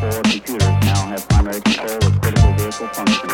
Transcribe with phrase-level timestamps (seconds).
[0.00, 3.32] four computers now have primary control of critical vehicle functions.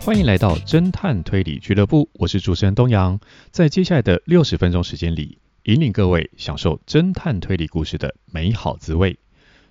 [0.00, 3.18] 欢迎来到侦探推理俱乐部，我是主持人东阳。
[3.50, 9.18] 在接下来的六十分钟时间里，引领各位享受侦探推理故事的美好滋味。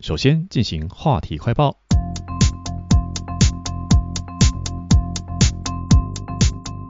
[0.01, 1.84] 首先进行话题快报。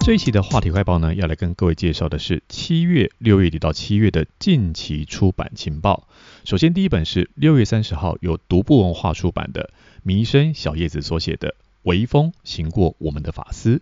[0.06, 6.08] 这一期的话题快报呢，要来跟各位介绍的是七月、六月底到七月的近期出版情报。
[6.44, 9.72] 首先，第一本是六月三十号由独步文化出版的
[10.04, 11.56] 弥生小叶子所写的。
[11.82, 13.82] 微风行过我们的法司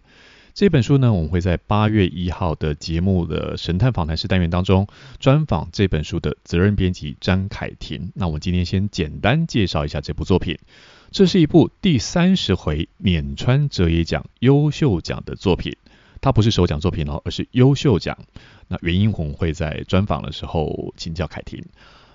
[0.53, 4.87] 这本书呢，我们会在八月一号的节目的神探访谈室单元当中
[5.19, 8.13] 专访这本书的责任编辑张凯婷。
[8.15, 10.57] 那我们今天先简单介绍一下这部作品。
[11.11, 15.75] 这是一部第三十回免川哲也奖优秀奖的作品，
[16.23, 18.17] 它不是首奖作品哦，而是优秀奖。
[18.69, 21.63] 那原因我们会在专访的时候请教凯婷。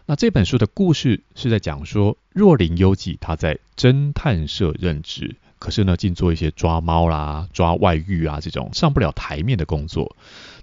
[0.07, 5.37] 那这本书的故事是在讲说若林优纪他在侦探社任职。
[5.59, 10.17] 可是呢，尽做一些抓猫啦、抓外遇啊这种上不了台面的工作，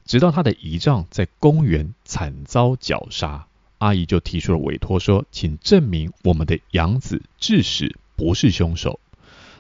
[0.06, 3.46] 直到他的姨丈在公园惨遭绞杀，
[3.78, 9.02] 阿姨就提出了委托说，请证明我们的养子致使不是凶手。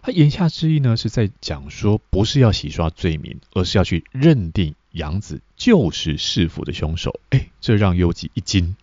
[0.05, 7.19] 他言下之意呢，是在讲说，不是要洗刷罪名，而是要去认定杨子就是弑父的凶手。
[7.31, 8.75] 哎，这让优吉一惊。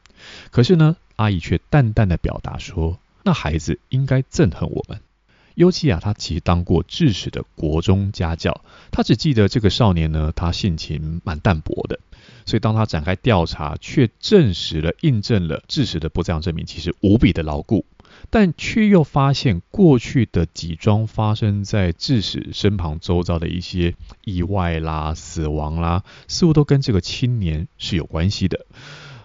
[0.50, 5.00] 可是呢，阿姨却淡淡的表达说，那孩子应该憎恨我们。
[5.54, 12.00] 优吉啊，他其实当过智史的国中家教，他只记得这个少年呢，他性情蛮淡薄的，
[12.46, 17.84] 所以当他展开调查，却证实了、印证了智史的不在场证明，其实无比的牢固，
[18.30, 28.66] 但却又发现过去的几桩发生在智史身旁周遭的一些意外啦、死亡啦，似乎都跟这个青年是有关系的，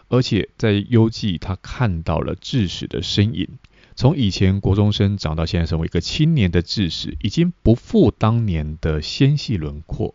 [0.10, 3.48] 而且在优记他看到了智史的身影。
[3.96, 10.14] 从以前国中生长到现在成为一个青年的智史，已经不复当年的纤细轮廓，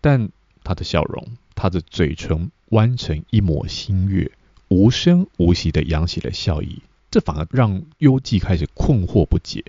[0.00, 0.28] 但
[0.62, 1.26] 他的笑容，
[1.56, 4.30] 他的嘴唇弯成一抹新月，
[4.68, 9.64] 无声无息地扬起了笑意，这反而让优纪开始困惑不解。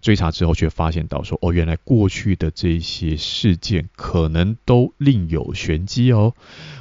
[0.00, 6.34] 追查之后，却发现到说，哦，原来过去的这些事件可能都另有玄机哦。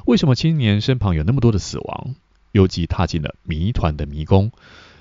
[0.06, 2.16] 为什么青年身旁有那么多的死亡？
[2.52, 4.52] 优纪踏进了谜团的迷宫。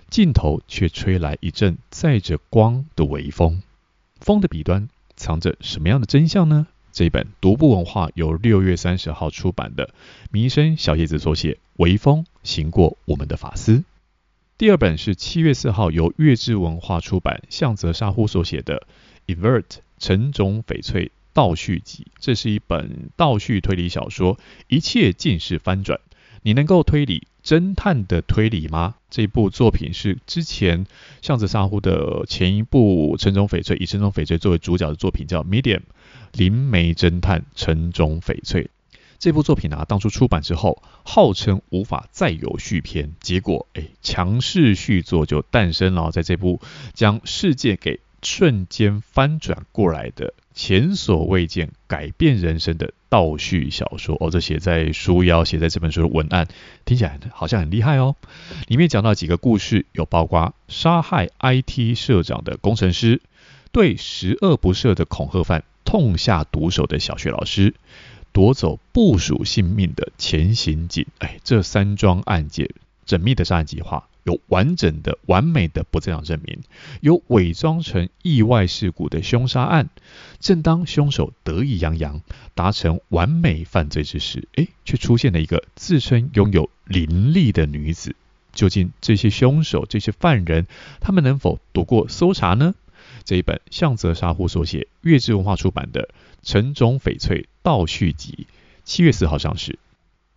[0.09, 3.63] 尽头却吹来一阵载着光的微风，
[4.21, 6.67] 风的彼端藏着什么样的真相呢？
[6.93, 9.95] 这本独步文化由六月三十号出版的
[10.31, 13.77] 弥生小叶子所写《微风行过我们的发丝》，
[14.63, 18.87] 第二本是七月四号由月志文化出版向泽沙呼所写的
[19.35, 19.65] 《Evert
[19.99, 25.99] 城塚翡翠倒叙集》，这是一本倒叙推理小说，一切尽是翻转。
[26.43, 28.95] 你能够推理侦探的推理吗？
[29.11, 30.87] 这部作品是之前
[31.23, 35.81] 向泽沙呼的前一部城塚翡翠，以城塚翡翠作为主角的作品叫《Medium》
[36.35, 38.71] 灵媒侦探城塚翡翠。
[39.23, 46.61] 这部作品啊，当初出版之后，号称无法再有续篇，结果哎，强势续作就诞生了，在这部
[46.93, 50.35] 将世界给瞬间翻转过来的。
[50.55, 56.49] 前所未见改变人生的倒叙小说哦，这写在书腰，写在这本书的文案，
[56.85, 58.17] 听起来好像很厉害哦。
[58.67, 63.23] 里面讲到几个故事，有包括杀害 IT 社长的工程师，
[63.71, 67.77] 对十恶不赦的恐吓犯痛下毒手的小学老师，
[68.33, 71.07] 夺走部属性命的前刑警。
[71.19, 72.71] 哎，这三桩案件
[73.07, 74.09] 缜密的杀人计划。
[74.25, 76.61] 有完整的、完美的不在场证明，
[77.01, 79.89] 有伪装成意外事故的凶杀案。
[80.39, 82.21] 正当凶手得意洋洋，
[82.55, 88.15] 达成完美犯罪之时，诶，却出现了一个自称拥有灵力的女子。
[88.53, 90.69] 究竟这些凶手、这些犯人，
[91.01, 92.77] 他们能否躲过搜查呢？
[93.25, 96.03] 这一本向泽沙呼所写、月之文化出版的
[96.43, 98.47] 《城中翡翠倒叙集》，
[98.85, 99.79] 七月四号上市。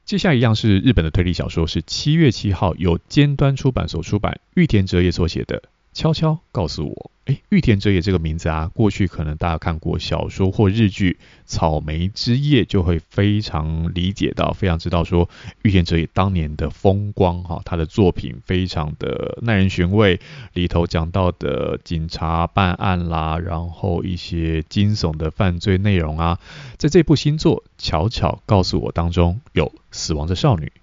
[0.06, 5.64] 接下一样是日本的推理小说，是七月七号由尖端出版所出版，玉田哲也所写的。
[5.96, 15.30] 悄悄告诉我，哎，玉田哲也这个名字啊，过去可能大家看过小说或日剧《草莓之夜》，就会非常理解到，非常知道说
[15.62, 20.20] 玉田哲也当年的风光哈，他的作品非常的耐人寻味，
[20.52, 26.42] 里头讲到的警察办案啦，然后一些惊悚的犯罪内容啊，
[26.78, 30.74] 在这部新作《悄悄告诉我》当中，有死亡的少女、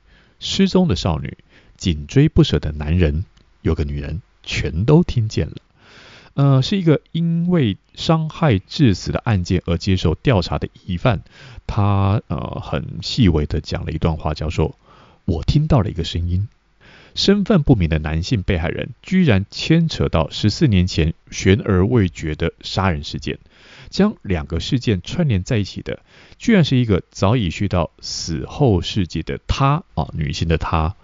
[0.41, 1.37] 失踪的少女、
[1.76, 3.26] 紧追不舍的男人，
[3.61, 4.23] 有个女人。
[4.43, 5.56] 全都听见了，
[6.35, 11.23] 呃，是一个因为伤害致死的案件而接受调查的疑犯，
[11.67, 14.77] 他呃很细微的讲了一段话，叫做
[15.25, 16.49] “我听到了一个声音，
[17.15, 23.39] 身份不明的男性被害人居然牵扯到十四年前悬而未决的杀人事件，
[23.91, 26.00] 将两个事件串联在一起的，
[26.39, 30.97] 居然是一个早已去到死后世界的她啊，女性的她。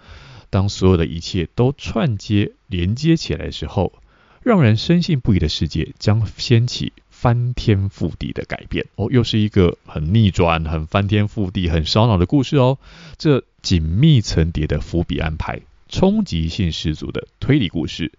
[0.49, 3.93] 当所有的一切都串接连接起来的时候。”
[4.41, 12.77] 让人深信不疑的世界将掀起翻天覆地的改变哦，又是一个很逆转、很翻天覆地、很烧脑的故事哦。
[13.17, 15.59] 这紧密层叠的伏笔安排，
[15.89, 18.13] 冲击性十足的推理故事，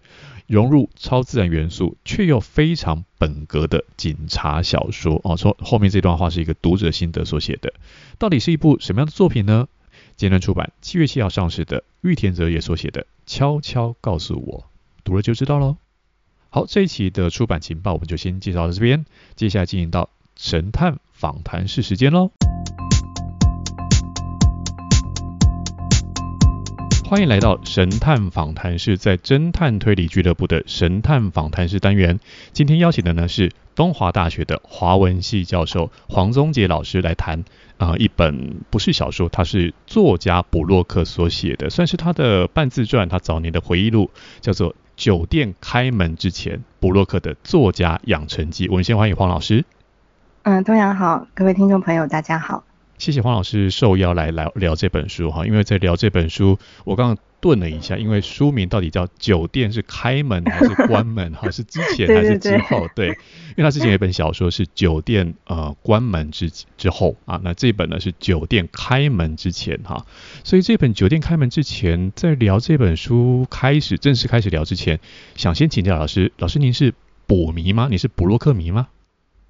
[0.45, 5.35] 融入超自然元素却又非常本格的警察小说哦。
[5.35, 7.73] 说后面这段话是一个读者心得所写的，
[8.19, 9.67] 到底是一部什么样的作品呢？
[10.21, 14.59] 尖端出版七月七号上市的玉田哲也所写的《悄悄告诉我》，
[15.03, 15.77] 读了就知道喽。
[16.51, 22.29] 好，这一期的出版情报我们就先介绍到这边，接下来进行到神探访谈室时间喽。
[27.11, 32.21] 欢迎来到神探访谈室，在侦探推理俱乐部的神探访谈室单元。
[32.53, 37.43] 今天邀请的呢是东华大学的华文系教授黄宗杰老师来谈
[37.77, 44.09] 啊、一本不是小说，他是作家布洛克所写的，算是他的半自传，他早年的回忆录，
[44.39, 44.73] 叫做。
[44.95, 48.69] 酒店开门之前，布洛克的作家养成记。
[48.69, 49.65] 我们先欢迎黄老师。
[50.43, 52.63] 嗯，东阳好，各位听众朋友，大家好。
[53.01, 61.49] 谢谢黄老师受邀来聊聊这本书哈，因为在聊这本书，我刚刚顿了一下，因为书名到底叫酒店是开门还是关门哈？
[61.49, 62.87] 是之前还是之后？
[62.93, 63.17] 对，对，对，对，
[63.49, 70.05] 因为他之前有一本小说是酒店呃关门之之后啊，那这本呢是酒店开门之前哈，
[70.43, 74.99] 所以这本酒店开门之前，在聊这本书开始正式开始聊之前，
[75.35, 76.93] 想先请教老师，老师您是
[77.25, 77.87] 捕迷吗？
[77.89, 78.89] 你是布洛克迷吗？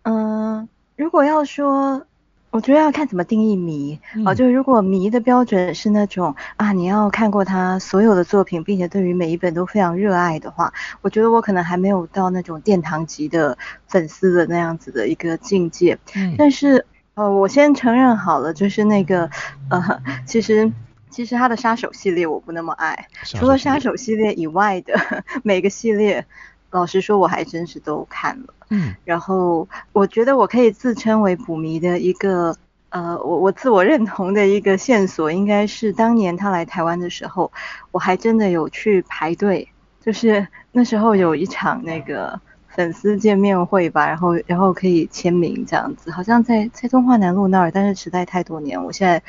[0.04, 2.08] 嗯、呃，如果要说。
[2.52, 13.58] 我觉得要看怎么定义迷啊、就是如果迷的标准是那种啊，你要看过他所有的作品，并且对于每一本都非常热爱的话，我觉得我可能还没有到那种殿堂级的
[13.88, 15.98] 粉丝的那样子的一个境界。
[16.14, 19.30] 嗯、但是呃，我先承认好了，就是那个
[19.70, 20.70] 呃，其实
[21.10, 24.94] 其实他的杀手系列我不那么爱，除了杀手系列以外的
[25.44, 26.26] 每个系列。
[26.72, 28.54] 老实说，我还真是都看了。
[28.70, 32.56] 嗯，然后我觉得我可以自称为捕迷的一个，
[32.90, 37.52] 呃，我我自我认同的一个线索，应该是当年他来台湾的时候，
[37.92, 39.68] 我还真的有去排队，
[40.00, 42.40] 就是那时候有一场那个
[42.70, 49.22] 粉丝见面会吧，然后然后可以签名这样子，好像在在中华南路那儿，但是实在太多年，我现在。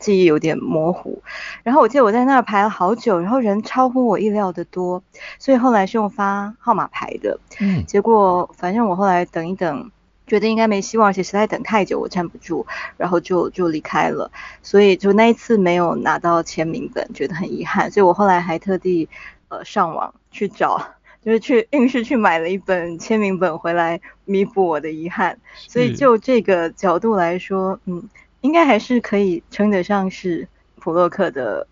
[0.00, 1.22] 记忆有点模糊，
[1.62, 5.02] 然后我记得我在那儿排了好久，然后人超乎我意料的多，
[5.38, 9.90] 所以后来是用发号码牌的，嗯，结果反正我后来等一等，
[10.26, 12.66] 觉得应该没希望，而且实在等太久我站不住，
[12.96, 14.30] 然后就就离开了，
[14.62, 19.06] 所以就那一次没有拿到签名本，觉得很遗憾，所以我后来还特地
[19.48, 20.82] 呃上网去找，
[21.22, 25.38] 就是去硬是去买了一本签名本回来弥补我的遗憾，
[25.68, 28.08] 所以就这个角度来说，嗯。
[28.40, 31.66] 应该还是可以称得上是普洛克的，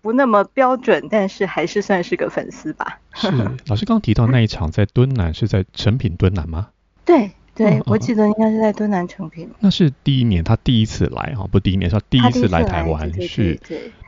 [0.00, 3.00] 不那么标准，但是还是算是个粉丝吧。
[3.14, 3.28] 是，
[3.66, 6.68] 老师刚刚提到那一场在敦南，是在成品敦南吗？
[7.04, 9.50] 对 对，我记得应该是在敦南成品。
[9.58, 13.12] 那是第一年他第一次来哈，不第一年，是他第一次来台湾。
[13.20, 13.58] 是，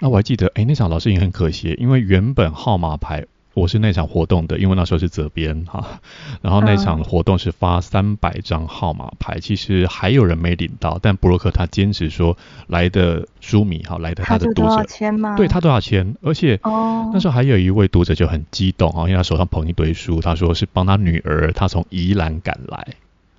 [0.01, 3.27] 那我还记得，哎，那场老师也很可惜，因为原本号码牌。
[3.53, 6.01] 我是那场活动的，因为那时候是责编哈，
[6.41, 12.37] 然后那场活动是发三百张号码牌，嗯、其实还有人没领到，但布洛克他坚持说
[12.69, 15.35] 来的书迷哈，来的他的读者，他都要签吗？
[15.37, 17.11] 对，他多少钱，而且哦。
[17.13, 22.87] 那时候还有一位读者就很激动啊，因为他手上捧一堆书，他说是帮他女儿，他从宜兰赶来。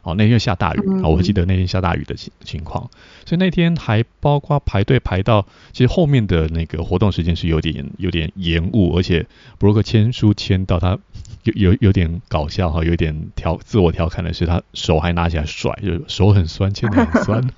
[0.04, 2.90] 哦，那天下大雨啊，嗯、我记得那天下大雨的情情况，
[3.26, 9.26] 所以那天还包括排队排到，其实后面的那个活动时间是有点有点延误，而且
[9.60, 10.98] 部落客签书签到他
[11.44, 17.50] 有有有点搞笑哈，有点调自我调侃的是他手还拿起来甩，就手很酸， 签的很酸，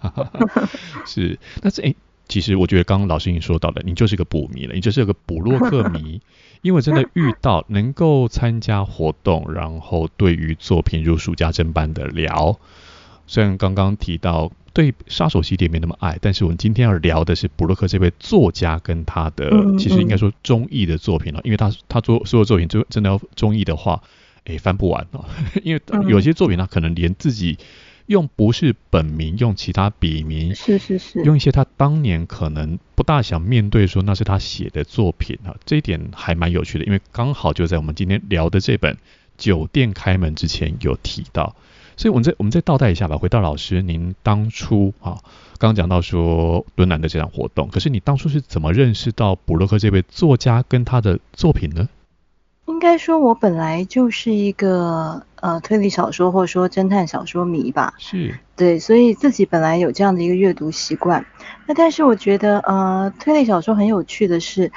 [1.06, 1.96] 是，但是哎，
[2.34, 6.20] 其实我觉得刚刚老师已经说到了，你就是个捕迷了，你就是个布洛克迷。
[6.64, 12.58] 因为真的遇到能够参加活动，然后对于作品如数家珍般的聊。
[13.28, 21.42] 虽然刚刚提到对杀手系列没那么爱，但是我们今天要聊的是布洛克这位作家跟他的，其实应该说中意的作品了。
[21.44, 24.02] 因为他他做所有作品，就真的要中意的话，
[24.46, 25.24] 诶，翻不完哦。
[25.64, 27.60] 因为有些作品他可能连自己。
[28.14, 38.94] 用不是本名，用其他笔名，是是是，用一些他当年可能不大想面对，说那是他写的作品啊，这一点还蛮有趣的，因为刚好就在我们今天聊的这本
[39.36, 41.56] 《酒店开门之前有提到。
[41.98, 45.18] 所以我们再我们再倒带一下吧，回到老师，您当初啊，
[45.58, 51.90] 刚刚讲到说敦南的这场活动，可是你当初是怎么认识到布洛克这位作家跟他的作品呢？
[52.66, 57.94] 应该说，我本来就是一个呃推理小说或者说侦探小说迷吧。
[57.98, 58.38] 是。
[58.56, 61.26] 对，所以自己本来有这样的一个阅读习惯。
[61.66, 64.72] 那但是我觉得呃推理小说很有趣的是，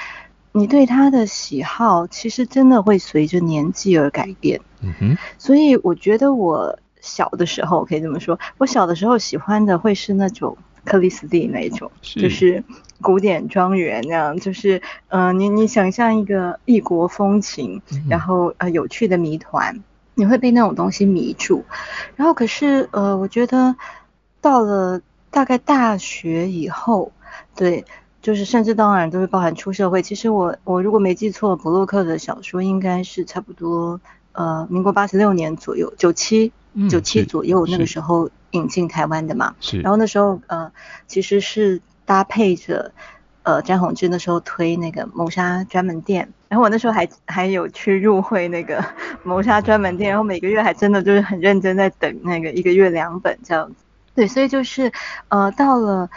[0.52, 4.60] 你对它的喜好其实真的会随着年纪而改变。
[4.80, 5.18] 嗯哼。
[5.38, 6.78] 所以我觉得我。
[7.02, 12.64] 小的时候可以这么说，我小的时候喜欢的会是那种克里斯蒂那一种，是就是
[13.02, 19.82] 古典庄园那样，就是呃，你你想象一个异国风情，嗯、然后呃有趣的谜团，
[20.14, 21.64] 你会被那种东西迷住。
[22.14, 23.76] 然后可是呃，我觉得
[24.40, 27.12] 到了大概大学以后，
[27.54, 27.84] 对，
[28.22, 30.00] 就是甚至当然都会包含出社会。
[30.00, 34.00] 其实我我如果没记错，布洛克的小说应该是差不多
[34.36, 36.52] 呃民国八十六年左右，九七。
[36.90, 39.80] 九七左右那个时候引进台湾的嘛，是。
[39.80, 40.70] 然后那时候呃
[41.06, 42.92] 其实是搭配着
[43.44, 48.84] 呃詹宏志那时候推那个谋杀专门店，然后我那时候还还有去入会那个
[49.24, 53.76] 谋杀专门店，然后每个月还真的就是很认真在等那个一个月两本这样子。
[54.14, 54.92] 对，所以就是
[55.28, 56.10] 呃到了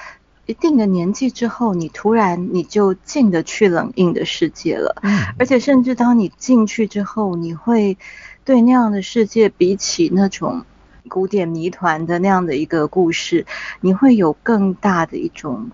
[0.50, 7.98] 一定的年纪之后，你突然你就进得去冷硬的世界了，嗯，而且甚至当你进去之后，你会。
[8.46, 10.66] 对那样的世界，比起那种
[11.08, 13.46] 古典谜团的那样的一个故事，
[13.80, 15.70] 你会有更大的一种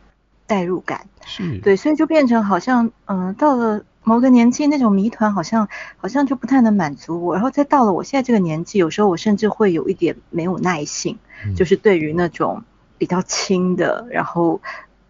[0.45, 1.07] 代入感。
[1.25, 7.35] 是，对，所以就变成好像，嗯、呃，到了某个年纪，那种谜团好像好像就不太能满足我。
[7.35, 12.65] 然后再到了我现在这个年纪，有时候我甚至会有一点没有耐性，嗯、就是对于那种
[12.97, 14.61] 比较轻的，然后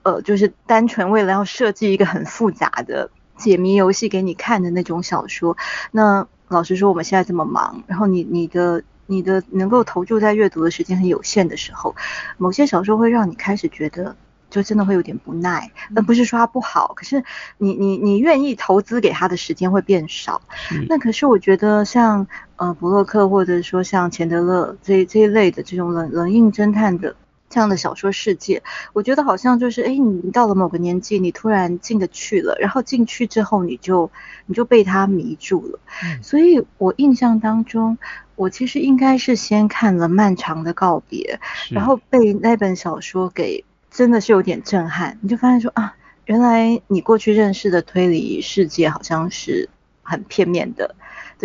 [0.04, 5.58] 呃，就是单纯为了要设计一个很复杂的解谜游戏给你看的那种小说，
[5.92, 6.28] 那。
[6.48, 11.96] 老实说，我们现在这么忙，然后你你的你的能够投注在阅读的时间很有限的时候，
[12.38, 14.16] 某些小说会让你开始觉得，
[14.52, 15.72] 就真的会有点不耐。
[15.90, 17.24] 那不是说它不好，可是
[17.58, 20.40] 你你你愿意投资给他的时间会变少。
[20.88, 22.28] 那可是我觉得像
[22.58, 27.16] 呃博洛克或者说像钱德勒这这一类的这种冷冷硬侦探的。
[27.56, 34.12] 这样的小说世界，我觉得好像就是，哎，你到了某个年纪，你突然进得去了，然后进去之后，你就
[34.46, 35.80] 你就被他迷住了。
[36.04, 36.22] 嗯。
[36.22, 37.98] 所以我印象当中，
[38.36, 41.40] 我其实应该是先看了《漫长的告别》，
[41.74, 45.18] 然后被那本小说给真的是有点震撼。
[45.22, 45.96] 你就发现说啊，
[46.26, 49.70] 原来你过去认识的推理世界好像是
[50.04, 50.94] 很片面的。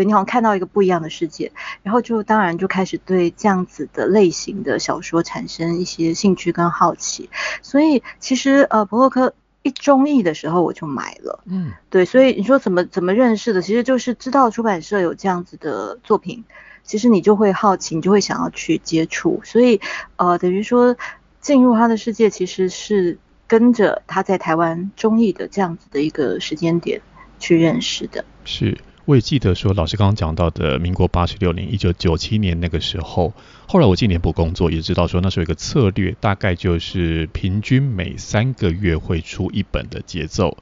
[0.00, 1.52] 对，你好像看到一个不一样的世界，
[1.82, 7.28] 然后就当然就开始对这样子的类型的小说产生一些兴趣跟好奇，
[7.60, 16.44] 所以其实呃，博洛克一中译的时候我就买了，嗯，对，所以你说怎么怎么认识的，其实就是知道出版社有这样子的作品，
[16.82, 19.82] 其实你就会好奇，你就会想要去接触，所以
[20.16, 20.96] 呃，等于说
[21.42, 27.02] 进入他的世界其实是跟着他在台湾中译的这样子的一个时间点
[27.38, 28.78] 去认识的，是。
[29.06, 33.32] 我也记得说，老师刚刚讲到的民国八十六年，一九九七年那个时候，
[33.66, 40.56] 后来我进联谱工作，也知道说那时候有一个策略，大概就是平均每三个月会出一本的节奏。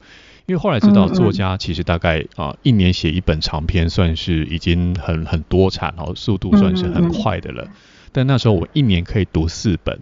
[0.46, 7.68] 因为后来知道作家其实大概啊一年写一本长篇，算是已经很很多产然后，速度算是很快的了。
[8.12, 9.98] 但那时候我一年可以读四本。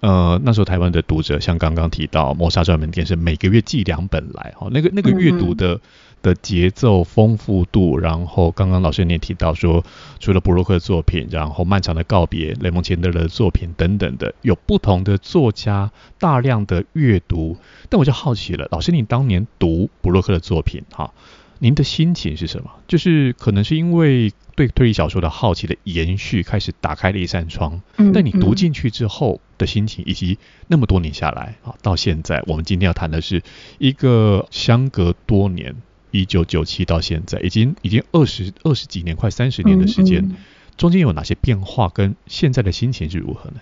[0.00, 5.80] 呃，那时候台湾的读者像刚刚提到《磨砂专门店》是每个月寄两本来，哈，那个那个阅读的
[6.26, 9.84] 的节奏丰富度，然后刚刚老师你也提到说，
[10.18, 17.56] 除了布洛克的作品，然后漫长的告别、雷蒙钱德勒的作品等等的，有不同的作家大量的阅读，
[17.88, 21.14] 但我就好奇了，老师你当年读布洛克的作品，哈，
[21.60, 22.70] 您的心情是什么？
[22.88, 27.80] 就是可能是因为对推理小说的好奇的延续，开始打开了一扇窗，
[28.12, 29.40] 但你读进去之后。
[29.58, 30.36] 的心情，以及
[30.68, 33.42] 那么多年下来啊，到现在，我们今天要谈的是
[33.78, 35.74] 一个相隔多年，
[36.10, 40.36] 一九九七到现在，已经已经二十二十几年，快三十年的时间，嗯嗯，
[40.76, 41.88] 中间有哪些变化？
[41.88, 43.60] 跟现在的心情是如何呢？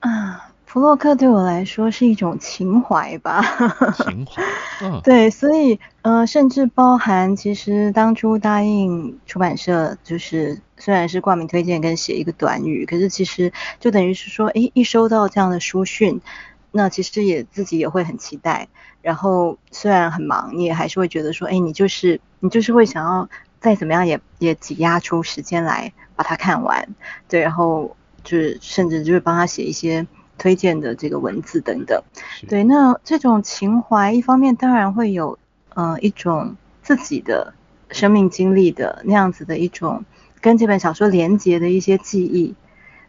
[0.00, 0.44] 啊。
[0.70, 3.42] 普洛克对我来说是一种情怀吧，
[3.96, 4.42] 情怀，
[4.84, 13.50] 嗯，对，所以呃，甚至包含其实当初答应出版社，就是虽然是挂名推荐跟写一个短语，可是其实
[13.80, 16.20] 就等于是说，诶，一收到这样的书讯，
[16.70, 18.68] 那其实也自己也会很期待，
[19.02, 23.28] 然后虽然很忙，你也还是会觉得说，哎，你就是你就是会想要
[23.60, 26.88] 再怎么样也也挤压出时间来把它看完，
[27.28, 30.06] 对，然后就是甚至就是帮他写一些。
[30.40, 32.00] 推荐的这个文字等等，
[32.48, 35.36] 对，那这种情怀，一方面当然会有，
[35.74, 37.54] 呃，一种自己的
[37.90, 40.04] 生命经历的那样子的一种
[40.40, 42.54] 跟这本小说连结的一些记忆。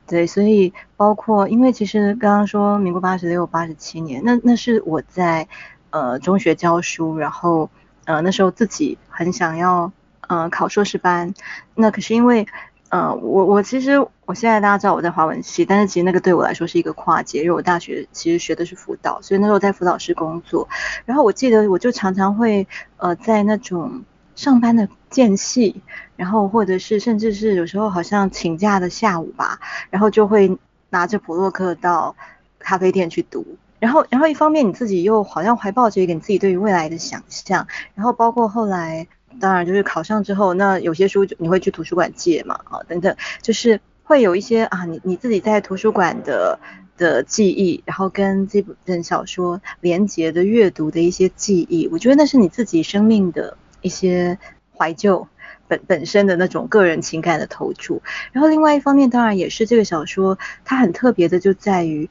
[0.09, 5.47] 对，所以包括，因为其实刚刚说民国八十六、八十七年，那那是我在
[5.91, 7.69] 呃中学教书，然后
[8.05, 9.91] 呃那时候自己很想要
[10.27, 11.35] 呃考硕士班，
[11.75, 12.47] 那可是因为
[12.89, 20.67] 呃我我其实我现在大家知道我在华文系，但是其实那个对我来说是一个跨界，因为我大学其实学的是辅导，所以那时候在辅导室工作，
[21.05, 24.03] 然后我记得我就常常会呃在那种。
[24.39, 25.81] 上班的间隙，
[26.15, 30.57] 然后或者是甚至是有时候好像请假的下午吧，然后就会
[30.89, 32.15] 拿着普洛克到
[32.57, 33.45] 咖啡店去读，
[33.79, 39.05] 然后然后一方面你自己又好像怀抱着一个你自己对于未来的想象，然后包括后来
[39.41, 46.57] 当然就是考上之后，那有些书就你会去图书馆借嘛啊等等，就是会有一些啊你你自己在图书馆的
[46.97, 53.57] 的记忆，然后跟这本小说连结的阅读的一些记忆，我觉得那是你自己生命的。
[53.81, 54.37] 一些
[54.75, 55.27] 怀旧
[55.67, 62.09] 本本身的那种个人情感的投注，然后另外一方面当然也是这个小说它很特别的就在于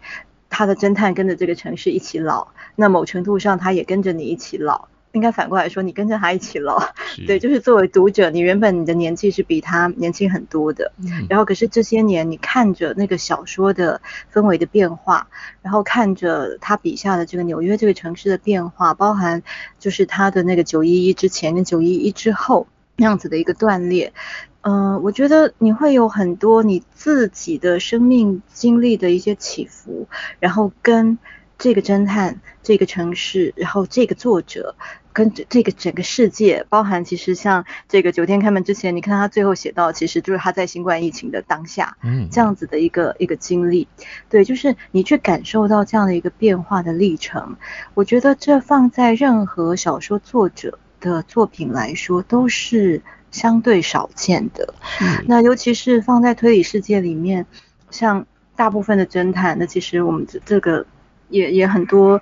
[0.51, 4.89] 他的侦探跟着这个城市一起老，那某程度上他也跟着你一起老。
[5.13, 6.79] 应该反过来说，你跟着他一起老，
[7.27, 14.01] 对，就是作为读者，你原本你的年纪是比他年轻很多的，嗯，然后可是这些年你看着那个小说的
[14.33, 15.29] 氛围的变化，
[15.63, 19.43] 然后看着他笔下的这个纽约这个城市的变化，包含
[19.79, 24.13] 就是他的那个九一一之前跟九一一之后那样子的一个断裂，
[24.61, 30.07] 嗯，呃，我觉得你会有很多你自己的生命经历的一些起伏，
[30.39, 31.19] 然后跟。
[31.59, 34.77] 这个侦探，这个城市，然后这个作者，
[35.13, 43.89] 跟这这个整个世界，包含其实像这个九天开门之前，你看他最后写到，其实就是他在新冠疫情的当下，嗯，这样子的一个一个经历，
[44.29, 47.57] 对，就是你去感受到这样的一个变化的历程，
[47.95, 54.75] 我觉得这放在任何小说作者的作品来说，都是相对少见的。
[55.01, 57.47] 嗯，那尤其是放在推理世界里面，
[57.91, 58.25] 像
[58.55, 60.87] 大部分的侦探，那其实我们这这个。
[61.29, 62.21] 也也很多，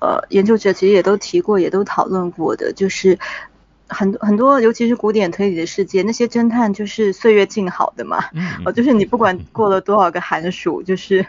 [0.00, 3.18] 呃，研究者其实也都提过，也都讨论过的，就是
[3.88, 8.24] 很多很多，尤其是古典推理的世界，那些侦探就是岁月静好的嘛，
[8.64, 11.26] 哦，就是你不管过了多少个寒暑，就是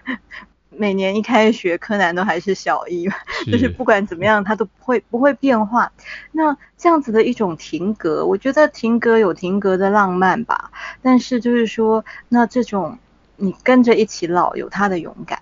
[0.69, 3.09] 每年一开学，柯南都还是小一，
[3.51, 5.91] 就是不管怎么样，他都不会不会变化。
[6.31, 10.71] 那这样子的一种停格，我觉得停格有停格的浪漫吧，
[11.01, 12.99] 但是就是说，那这种
[13.37, 15.39] 你跟着一起老，有他的勇敢。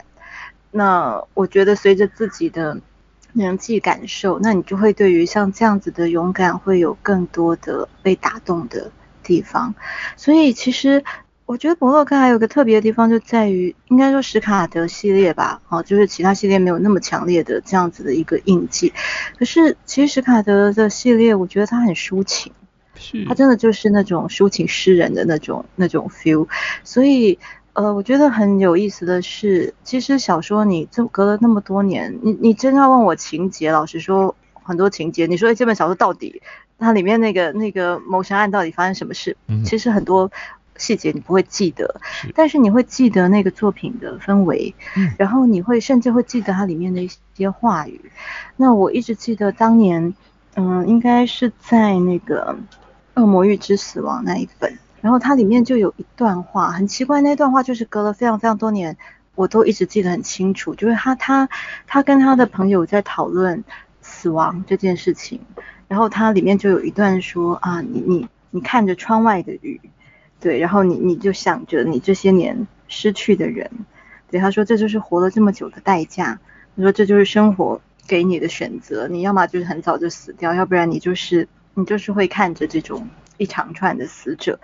[0.77, 2.77] 那我觉得随着自己的
[3.31, 8.91] 年纪感受，那你就会对于像这样子的勇敢会有更多的被打动的
[9.23, 9.73] 地方。
[10.17, 11.01] 所以其实
[11.45, 18.91] 我觉得博洛克还有个特别的地方就在于，应该说史卡德系列吧，哦，就是其他系列没有那么强烈的这样子的一个印记。
[19.39, 22.51] 可是其实史卡德的系列，我觉得它很抒情，
[22.95, 26.49] 是，他真的就是那种抒情诗人的那种那种 feel，
[26.83, 27.39] 所以。
[27.75, 34.33] 呃，我觉得很有意思的是，其实小说你这隔了那么多年，你你真要问我情节，老实说，
[34.63, 36.41] 很多情节，你说这本小说到底
[36.79, 39.35] 它里面那个那个谋杀案到底发生什么事？
[39.47, 40.31] 嗯，其实很多
[40.77, 41.99] 细节你不会记得，
[42.33, 47.99] 但是你会记得那个作品的氛围，嗯，然后你会甚至会记得它里面的一些话语。
[48.55, 50.13] 那我一直记得当年，
[50.55, 52.57] 嗯，应该是在那个
[53.21, 54.79] 《恶魔预知死亡》那一本。
[55.05, 58.97] 然后它里面就有一段话，很奇怪，那段话就是隔了非常非常多年，
[59.35, 60.73] 我都一直记得很清楚。
[60.73, 61.47] 就是他他
[61.85, 63.63] 他跟他的朋友在讨论
[64.01, 65.39] 死亡这件事情，
[65.87, 69.79] 然后他里面就有一段说啊，你你你看着窗外的雨，
[70.39, 73.69] 对，然后你你就想着你这些年失去的人，
[74.31, 76.39] 对，他说这就是活了这么久的代价，
[76.75, 83.07] 他说这就是生活给你的选择，你要么就是很早就死掉，要不然你就是你就是会看着这种。
[83.37, 84.59] 一长串的死者，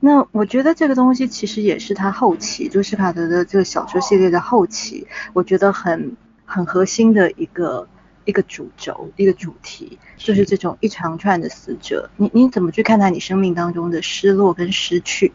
[0.00, 7.88] 那我觉得这个东西其实也是他后期，就史卡德的这个小说系列的后期，我觉得很很核心的一个
[8.24, 15.32] 一个主轴，一个主题，就是这种一长串的死者，你你怎么去看待你生命当中的失落跟失去？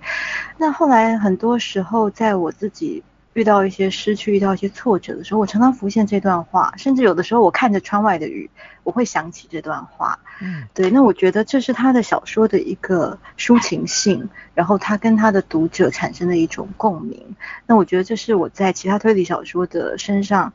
[0.57, 3.03] 那后来很多时候，在我自己。
[3.37, 8.49] 遇到一些失去，遇到一些挫折的时候，我常常浮现这段话，甚至有的时候我看着窗外的雨，
[8.81, 10.17] 我会想起这段话。
[10.41, 17.35] 嗯，对，那我觉得这是他的小说的一个抒情性，然后他跟他的读者产生的一种共鸣。
[17.67, 20.51] 那我觉得这是我在其他推理小说的身上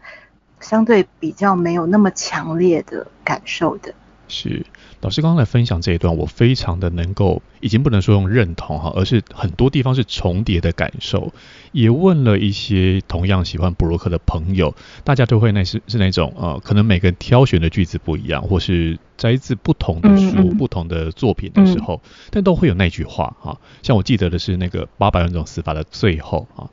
[0.59, 3.95] 相对比较没有那么强烈的感受的。
[4.33, 4.64] 是，
[5.03, 11.35] 老师刚刚来分享这一段，我非常的能够，已经不能说用认同哈，而是很多地方是重叠的感受。
[11.73, 26.71] 也问了一些同样喜欢布洛克的朋友，大家都会那是是那种呃，可能每个人挑选的句子不一样，或是摘自不同的书、嗯、不同的作品的时候，嗯、但都会有那句话哈，像我记得的是那个八百万种死法的最后啊，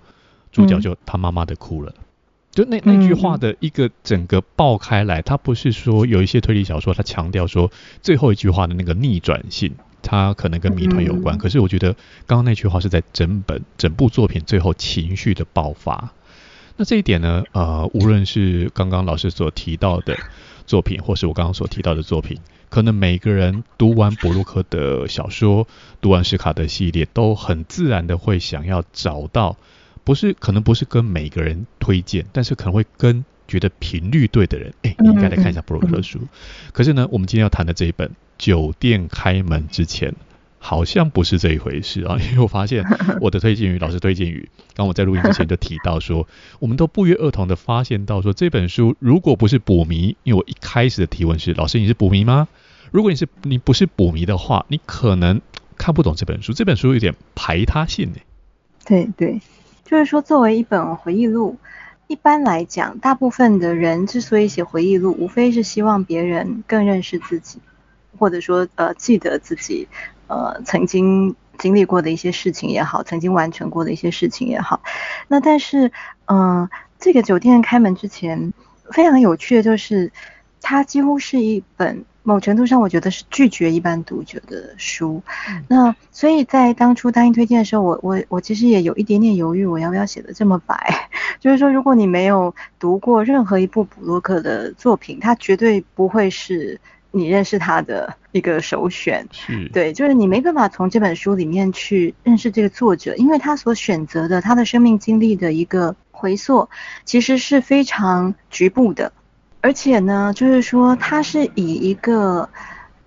[0.53, 1.93] 主角就他妈妈的哭了。
[2.59, 11.37] 就那那句话的一个整个爆开来，它不是说有一些推理小说，它强调说最后一句话的那个逆转性，它可能跟谜团有关。
[11.37, 11.93] 可是我觉得
[12.27, 16.11] 刚刚那句话是在整本整部作品最后情绪的爆发。
[16.75, 20.17] 那这一点呢，呃，无论是刚刚老师所提到的
[20.65, 25.65] 作品，或是我刚刚所提到的作品，可能每个人读完布鲁克的小说，
[26.01, 29.55] 读完史卡的系列，都很自然的会想要找到。
[30.03, 36.19] 不是，可能不是跟每个人推荐，但是可能会跟觉得频率对的人，哎，你应该来看一下布鲁克的书。
[36.71, 38.07] 可是呢，我们今天要谈的这一本
[38.37, 40.11] 《酒店开门之前》，
[40.59, 42.17] 好像不是这一回事啊。
[42.19, 42.83] 因为我发现
[43.21, 46.27] 我的推荐语，老师推荐语，刚我在录音之前就提到说，
[46.59, 52.47] 我们都不约而同的发现到说，这本书如果不是补迷，因为我一开始的提问是，老师你是补迷吗？
[52.91, 55.41] 如果你是你不是补迷的话，你可能
[55.77, 56.53] 看不懂这本书。
[56.53, 58.17] 这本书有点排他性呢。
[58.85, 59.39] 对对。
[59.89, 61.57] 就是说，作为一本回忆录，
[62.05, 67.59] 一般来讲，大部分的人之所以写回忆录，无非是希望别人更认识自己，
[68.19, 69.87] 或者说，呃，记得自己，
[70.27, 74.79] 呃，曾经经历过的一些事情也好，曾经完成过的一些事情也好。
[75.27, 75.91] 那但是，
[76.27, 78.53] 嗯、这个酒店开门之前，
[78.91, 80.11] 非常有趣的就是，
[80.61, 82.05] 它几乎是一本。
[82.21, 85.23] 某程度上，我觉得是拒绝一般读者的书。
[85.49, 91.09] 嗯、那所以在当初答应推荐的时候，我我我其实也有一点点犹豫，我要不要写的这么白？
[91.39, 99.27] 就是说，如果你没有读过任何一部布洛克的作品，它绝对不会是你认识他的一个首选。
[99.31, 106.69] 是对，就是你没办法从这本书里面去认识这个作者，因为他所选择的他的生命经历的一个回溯，
[107.05, 109.13] 其实是非常局部的。
[109.61, 112.49] 而且呢，就是说，他是以一个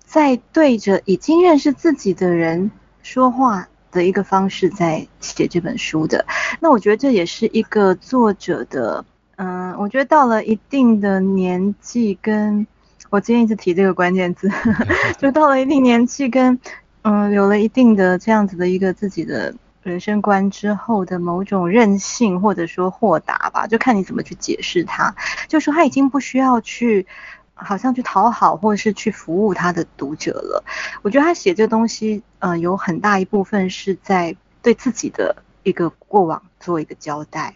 [0.05, 2.69] 在对着已经认识自己的人
[3.01, 6.25] 说话的一个方式在写这本书的。
[6.59, 9.03] 那我觉得这也是一个作者的，
[9.37, 12.67] 嗯，我觉得到了一定的年纪，跟
[13.09, 14.49] 我今天一直提这个关键字，
[15.17, 16.59] 就到了一定年纪，跟
[17.01, 19.53] 嗯，有了一定的这样子的一个自己的。
[19.83, 25.13] 人生观之后的某种任性，或者说豁达吧，就看你怎么去解释它。
[25.47, 27.05] 就说他已经不需要去，
[27.53, 30.63] 好像去讨好，或者是去服务他的读者了。
[31.01, 37.55] 我觉得他写这东西，呃，有很大一部分是在对自己的一个过往做一个交代。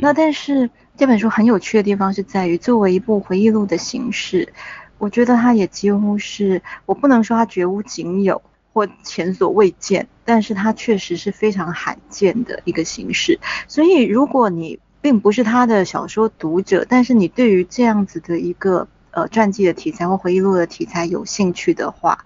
[0.00, 4.54] 那但是这本书很有趣的地方是在于，作为一部回忆录的形式，
[4.96, 8.40] 我觉得它也几乎是，我不能说它绝无仅有。
[8.78, 13.40] 或前所未见，但是它确实是非常罕见的一个形式。
[13.66, 22.24] 所以，如果你并不是他的小说读者，但是你对于这样子的一个呃传记的题材或回忆录的题材有兴趣的话，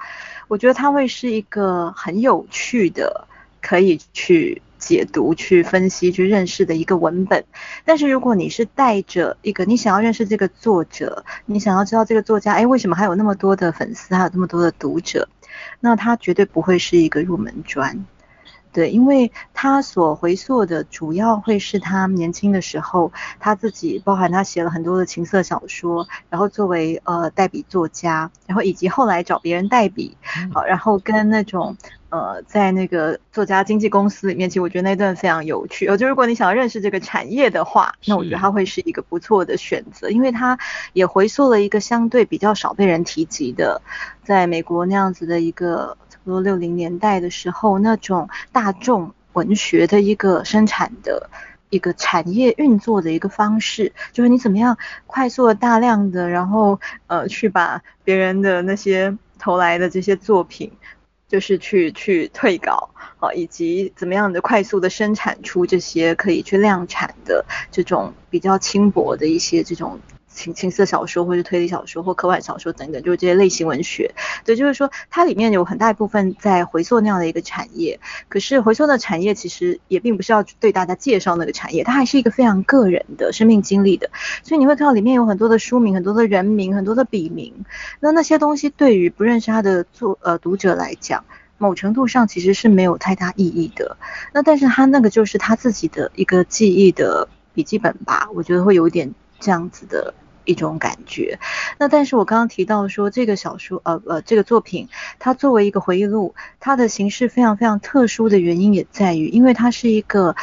[0.48, 3.26] 我觉得它会是一个很有趣的，
[3.62, 7.44] 可以去解读、去分析、去认识的一个文本。
[7.84, 15.28] 但是，如果你是带着一个你想要认识这个作者，你想要知道这个作家，哎，为什么还有那么多的粉丝，还有那么多的读者？
[15.80, 18.04] 那他绝对不会是一个入门专，
[18.72, 30.16] 对，因为他所回溯的主要会是他年轻的时候，他自己包含他写了很多的情色小说，然后作为呃代笔作家，然后以及后来找别人代笔，
[30.52, 31.76] 好，然后跟那种。
[32.12, 35.87] 呃，在那个作家经纪公司里面，其实我觉得那段非常有趣。
[35.87, 40.59] 呃，就如果你想要认识这个产业的话，那我觉得它会是一个不错的选择，因为它
[40.92, 43.81] 也回溯了一个相对比较少被人提及的，
[44.22, 51.31] 在美国那样子的一个差不多六零年代的时候，那种大众文学的一个生产的
[51.70, 60.70] 一个产业运作的一个方式，就是你怎么样快速的、大量的，然后呃，去把别人的那些投来的这些作品。
[61.32, 69.98] 就是去去退稿啊，以及怎么样的快速的生产出这些可以去量产的这种比较轻薄的一些这种
[70.32, 74.14] 情情色小说，或是推理小说或科幻小说等等，就是这些类型文学。
[74.44, 78.00] 对，就是说它里面有很大一部分在回溯那样的一个产业。
[78.28, 84.10] 可是回溯的产业其实也并不是要对大家介绍那个产业，它还是一个非常个人的生命经历的。
[84.42, 87.52] 所以你会看到里面有很多的书名、很多的人名、很多的笔名。
[88.00, 91.24] 那那些东西对于不认识他的作呃读者来讲，
[91.58, 93.96] 某程度上其实是没有太大意义的。
[94.32, 100.14] 那但是他那个就是他自己的一个记忆的笔记本吧，我觉得会有一点这样子的
[100.44, 101.38] 一种感觉。
[101.78, 110.35] 那但是我刚刚提到说，这个小说，呃呃，这个作品，它作为一个回忆录，它的形式非常非常特殊的原因也在于，因为它是一个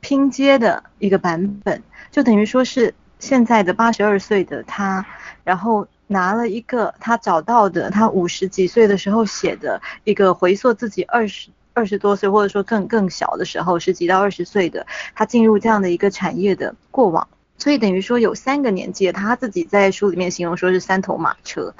[0.00, 5.04] 拼接的一个版本，就等于说是现在的八十二岁的他，
[5.44, 17.28] 然后拿了一个他找到的他五十几岁的时候写的一个回溯自己二十二十多岁，或者说更更小的时候，十几到二十岁的他进入这样的一个产业的过往。
[17.60, 21.74] 所以等于说有三个年纪，他自己在书里面形容说是三头马车。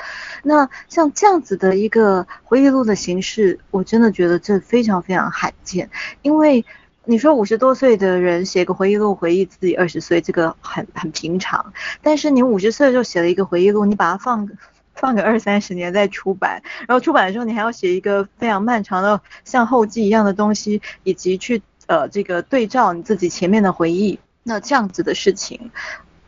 [0.44, 5.90] 那像这样子的一个回忆录的形式，我真的觉得这非常非常罕见。
[6.20, 6.64] 因为
[7.06, 11.72] 你说五十多岁的人写个回忆录，回忆自己二十岁，这个很很平常。
[12.02, 14.46] 但是你五十岁的时候写了一个回忆录，你把它放
[14.94, 24.20] 放个二三十年再出版，然后出版的时候你还要写一个非常漫长的像后记一样的东西，以及去呃这个对照你自己前面的回忆。
[24.50, 25.70] 那这样子的事情，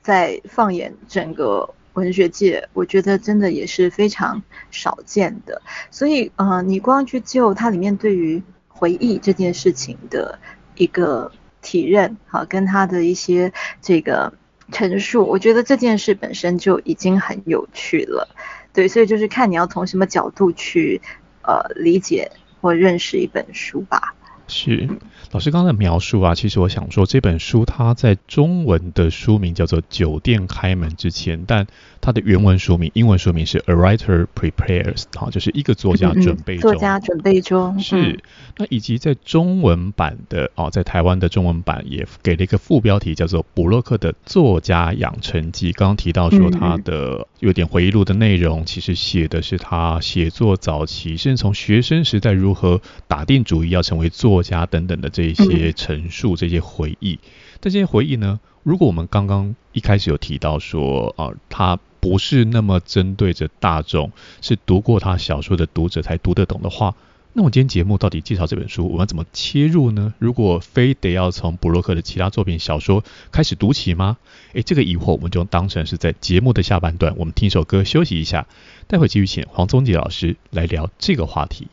[0.00, 5.60] 在放眼整个文学界，我觉得真的也是非常少见的。
[5.90, 10.38] 所以，呃，你光去就它里面对于回忆这件事情的
[10.76, 11.32] 一个
[11.62, 14.32] 体认，哈，跟他的一些这个
[14.70, 18.28] 陈述，我觉得这件事本身就已经很有趣了。
[18.72, 21.02] 对，所以就是看你要从什么角度去，
[21.42, 22.30] 呃，理解
[22.60, 24.14] 或认识一本书吧。
[24.52, 24.88] 是。
[25.30, 31.66] 老师刚才的描述啊，其实我想说，这本书它在中文的书名叫做《酒店开门之前》，但
[32.02, 36.70] 它的原文书名，英文书名是《A Writer Prepares》，好，就是一个作家准备中。
[36.70, 37.80] 作家准备中。
[37.80, 38.20] 是。
[38.58, 45.72] 那以及在中文版的哦，在台湾的中文版也给了一个副标题，叫做《布洛克的作家养成记》。
[45.74, 55.32] 刚刚提到说，他的有点回忆录的内容，其实写的是他写作早期，甚至从学生时代如何打定主意要成为作家等等的这。
[55.32, 57.18] 这些陈述，这些回忆，
[57.60, 66.94] 但这些回忆呢，如果我们刚刚一开始有提到说，啊，他不是那么针对着大众，是读过他小说的读者才读得懂的话，
[67.32, 70.12] 那我今天节目到底介绍这本书，我们要怎么切入呢？
[70.18, 74.18] 如果非得要从布洛克的其他作品小说开始读起吗？
[74.52, 78.46] 诶，这个疑惑我们就当成是在节目的下半段，我们听首歌休息一下，
[78.86, 81.68] 待会继续请黄宗杰老师来聊这个话题。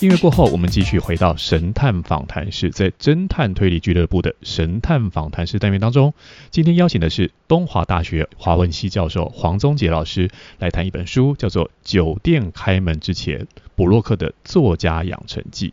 [0.00, 6.14] 音乐过后，我们继续回到神探访谈室，在侦探推理俱乐部的神探访谈室单元当中，
[6.52, 10.30] 今天邀请的是东华大学华文系教授黄宗杰老师
[10.60, 15.70] 来谈一本书，叫做《酒店开门之前：布洛克的作家养成记》。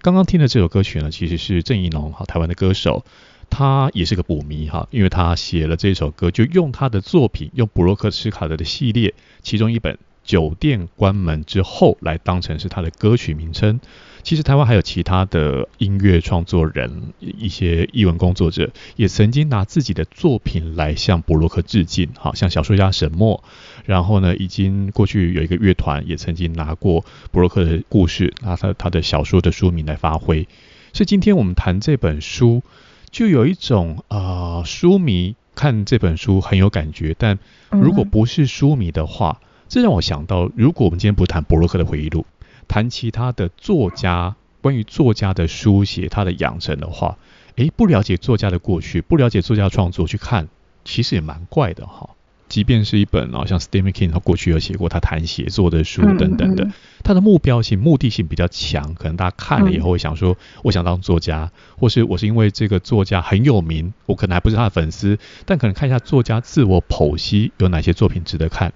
[0.00, 3.04] 刚刚听的这首歌曲呢，其实是郑宜农哈，台湾的歌手，
[3.50, 9.12] 他也是个补迷哈，因为他写了这首歌，就用他的作品，用布洛克斯卡德的系列
[9.42, 9.98] 其中一本。
[10.26, 13.80] 酒店关门之后，来当成是他的歌曲名称。
[14.24, 22.08] 其实台湾还有其他的音乐创作人，一些译文工作者，也曾经拿自己的作品来向博洛克致敬。
[22.18, 23.44] 好像小说家沈默，
[23.84, 30.48] 然后呢，已经过去有一个乐团也曾经拿过博洛克的故事，拿他他的小说的书名来发挥。
[30.92, 32.64] 所以今天我们谈这本书，
[33.12, 37.38] 就有一种啊、呃，书迷看这本书很有感觉，但
[37.70, 39.40] 如果不是书迷的话。
[39.68, 42.24] 这让我想到，如果我们今天不谈博洛克的回忆录，
[42.68, 47.18] 谈其他的作家，关于作家的书写、他的养成的话，
[47.56, 50.48] 诶，不了解作家的过去，不了解作家创作去看，
[50.84, 52.10] 其实也蛮怪的哈。
[52.48, 56.68] 即便是一本啊，像 Stephen King 他过去有写过他谈写作的书等等的，
[57.02, 68.72] 他的目标性、目的性比较强，可能大家看了以后会想说，我想当作家，或是我是因为这个作家很有名，我可能还不是他的粉丝，但可能看一下作家自我剖析有哪些作品值得看。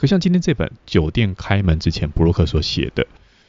[0.00, 3.06] 可像今天这本《酒店开门之前》布洛克所写的，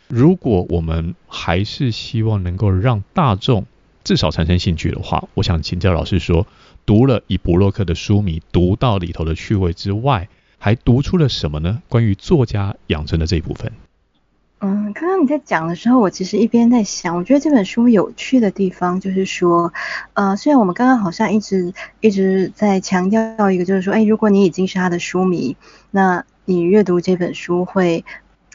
[0.10, 3.66] 如果我们还是希望能够让大众
[4.04, 6.46] 至少产生兴趣的话，我想请教老师说，
[6.86, 11.82] 读了以布洛克的书迷读到里头的趣味之外，还读出了什么呢？
[11.88, 13.72] 关于作家养成的这一部分。
[14.60, 19.72] 嗯，刚刚你在讲的时候，我其实一边在想，我觉得这本书有趣的地方就是说，
[20.16, 25.56] 呃，虽然我们刚刚好像一直一直在强调一个，就是说，哎，如果你已经是他的书迷，
[25.92, 28.04] 那你阅读这本书会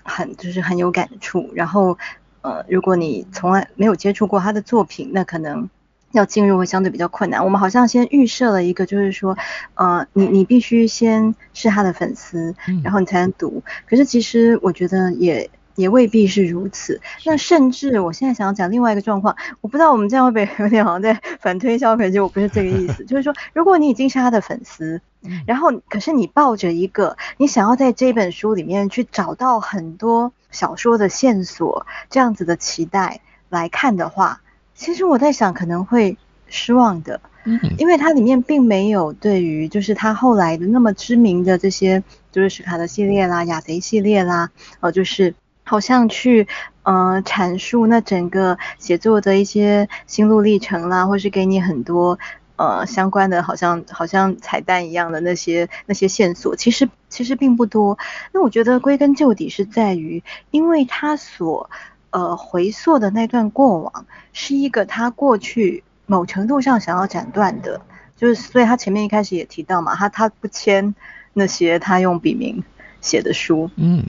[0.02, 1.98] 很就是很有感触，然后
[2.42, 5.68] 呃，如果你从来没有接触过他的作品，那可能
[6.12, 7.44] 要进入会相对比较困难。
[7.44, 9.36] 我们好像先预设了一个，就是说，
[9.74, 13.62] 呃，你你必须先是他的粉丝，然后你才能读。
[13.88, 17.00] 可是其实我觉得也也未必是如此。
[17.24, 25.00] 那甚至我现在想要讲另外一个状况，我不知道我们这样会不会有点好像在反推销，可是我不是这个意思， 就是说，如果你已经是他的粉丝。
[25.46, 34.40] 然后可是你抱着一个你想要在这本书里面去找到很多小说的线索这样子的期待来看的话，
[34.74, 36.16] 其实我在想可能会
[36.48, 37.20] 失望的。
[37.48, 46.48] 嗯，因为它里面并没有对于就是他后来的那么知名的这些，就是史卡德系列啦、亚贼系列啦，呃，就是好像去
[46.82, 52.18] 呃阐述那整个写作的一些心路历程啦，或是给你很多
[52.56, 57.98] 呃相关的，好像好像彩蛋一样的那些那些线索，其实其实并不多。
[58.32, 61.70] 那我觉得归根究底是在于，因为他所
[62.10, 65.82] 呃回溯的那段过往是一个他过去。
[66.08, 67.80] 某程度上想要斩断的，
[68.16, 70.94] 就是所以他前面一开始也提到嘛，他他不签
[71.32, 72.62] 那些他用笔名
[73.00, 74.04] 写的书，嗯，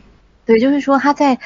[0.46, 1.40] 对，就是说他在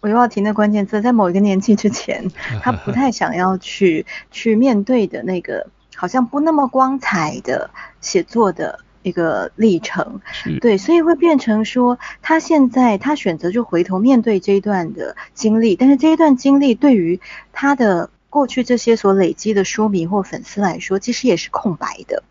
[0.00, 10.20] 我又要提那关键字，在某一个年纪之前， 他不太想要去去面对的那个好像不那么光彩的写作的一个历程，
[10.60, 17.20] 对，所以会变成说他现在他选择就回头面对这一段的经历，但是这一段经历对于
[17.52, 18.10] 他的。
[18.34, 22.24] 过去这些所累积的书迷或粉丝来说，其实也是空白的。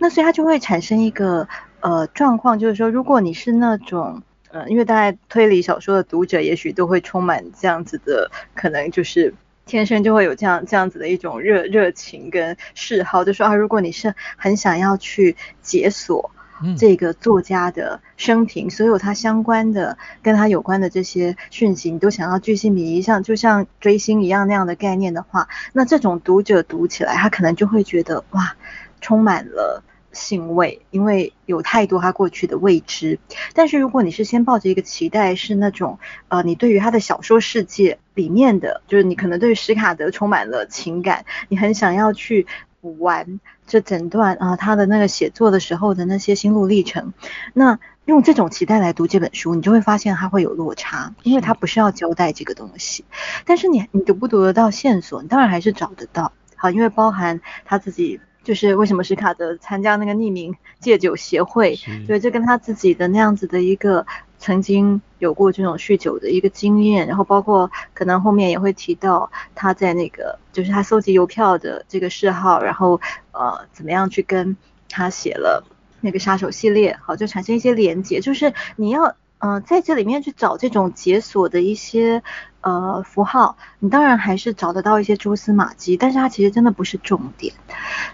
[0.00, 1.46] 那所以他就会产生一个
[1.78, 9.32] 呃状况，就是说，如果你是那种呃，因为大概推理小说的读者，也许都会充满这样子的，可能就是
[9.66, 16.30] 天生就会有这样这样子的一种热热情跟嗜好，就说啊，如果你是很想要去解锁。
[16.78, 28.56] 这个作家的生平，所有他相关的、跟他有关的这些讯息，你都想要巨细靡遗，像就像追星一样那样的概念的话，那这种读者读起来，他可能就会觉得哇，
[29.02, 29.84] 充满了
[30.16, 33.20] 兴味，因为有太多他过去的未知。
[33.54, 42.48] 但是如果你是先抱着一个期待，是那种呃，你对于他的小说世界里面的，就是你可能对于史卡德充满了情感，你很想要去
[42.80, 42.96] 补。
[42.98, 47.12] 完这整段啊，他的那个写作的时候的那些心路历程，
[47.52, 53.04] 那用这种期待来读这本书，你就会发现它会有落差，因为它不是要交代这个东西。
[53.44, 56.32] 但是你你读不读得到线索，你当然还是找得到。
[56.54, 58.20] 好，因为包含他自己。
[58.46, 64.06] 就是为什么史卡德参加那个匿名戒酒协会，对，这跟他自己的那样子的一个
[64.38, 73.00] 曾经有过这种酗酒的一个经验，然后包括可能后面也会提到他在那个就是他搜集邮票的这个嗜好，然后
[73.32, 74.56] 呃怎么样去跟
[74.88, 75.64] 他写了
[76.00, 79.16] 那个杀手系列，好，就产生一些连结，就是你要。
[79.38, 82.22] 嗯、呃，在这里面去找这种解锁的一些
[82.60, 87.54] 呃符号，你当然还是找得到一些蛛丝马迹，但是它其实真的不是重点。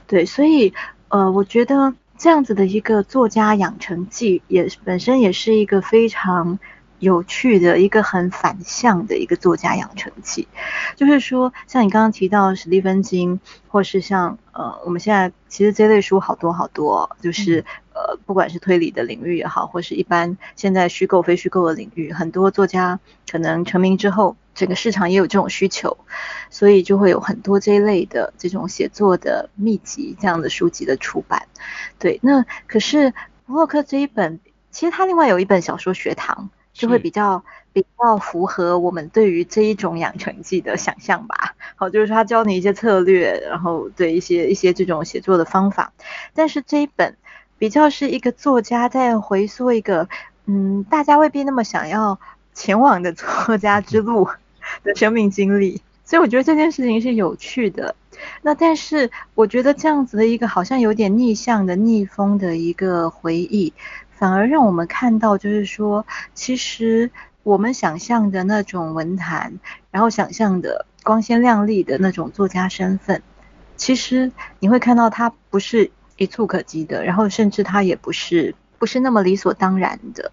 [0.07, 0.75] 对，所以
[1.09, 6.59] 呃，我觉得这样子的一个作家养成记，也本身也是一个非常
[7.03, 10.49] 有趣的一个很反向的一个作家养成记。
[10.97, 17.61] 就是说，像你刚刚提到史蒂芬金，或是像呃，我们现在其实这类书好多好多，就是。
[17.61, 22.99] 嗯呃，不管是推理的领域也好，或是一般现在虚构、非虚构的领域，很多作家
[23.31, 25.99] 可能成名之后，整个市场也有这种需求，
[26.49, 31.47] 所以就会有很多这一类的这种写作的秘籍这样的书籍的出版。
[31.99, 33.11] 对，那可是
[33.47, 36.49] 弗洛克这一本，其实他另外有一本小说学堂，
[36.83, 41.55] 就会比较比较符合我们对于这一种养成记的想象吧。
[41.77, 45.92] 好，就是说他教你一些策略，然后对一些一些这种写作的方法，
[46.35, 47.16] 但是这一本。
[47.59, 50.09] 比较是一个作家在回溯一个，
[50.47, 52.18] 嗯，大家未必那么想要
[52.53, 54.29] 前往的作家之路
[54.83, 57.95] 的生命经历，所以我觉得这件事情是有趣的。
[58.42, 63.73] 那但是我觉得这样子的一个好像有点逆向的逆风的一个回忆，
[64.23, 67.11] 反而让我们看到，就是说，其实
[67.43, 69.59] 我们想象的那种文坛，
[69.91, 73.21] 然后想象的光鲜亮丽的那种作家身份，
[73.77, 74.31] 其实
[74.61, 75.91] 你会看到他不是。
[76.19, 80.31] 一蹴可及的，然后甚至他也不是不是那么理所当然的，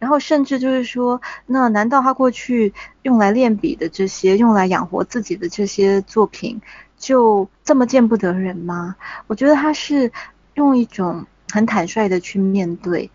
[0.00, 2.72] 然后甚至就是说，那难道他过去
[3.02, 6.60] 用来练笔的这些，用来养活自己的这些作品，
[6.96, 8.96] 就这么见不得人吗？
[9.28, 10.10] 我觉得他是
[10.54, 13.08] 用一种很坦率的去面对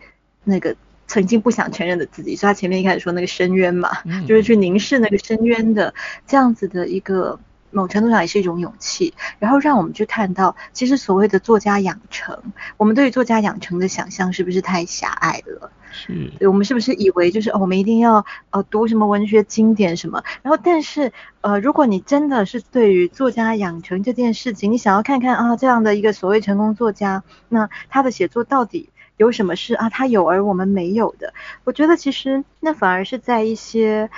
[0.44, 0.76] 那个
[1.08, 5.94] 曾经不想承认的自己，所以他前面一开始说那个深渊嘛，嗯、就是去凝视那个深渊的
[6.26, 7.40] 这样子的一个。
[7.76, 12.38] 某程度上也是一种勇气，然后让我们去看到，其实所谓的作家养成，
[12.78, 15.72] 我们对于作家养成的想象是不是太狭隘了？
[15.92, 20.24] 是，对，我们是不是以为就是哦，我们一定要呃读什么文学经典什么？
[20.44, 28.90] 然后，但是呃，如果你真的是对于作家养成这件事情，你想要看看啊这样的一个所谓成功作家，那他的写作到底
[29.24, 31.34] 有什么是啊他有而我们没有的？
[31.64, 34.10] 我觉得其实那反而是在一些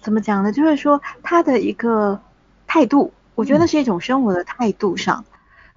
[0.00, 0.50] 怎么讲呢？
[0.50, 2.20] 就是说他的一个。
[2.66, 5.24] 态度，我觉得是一种生活的态度上，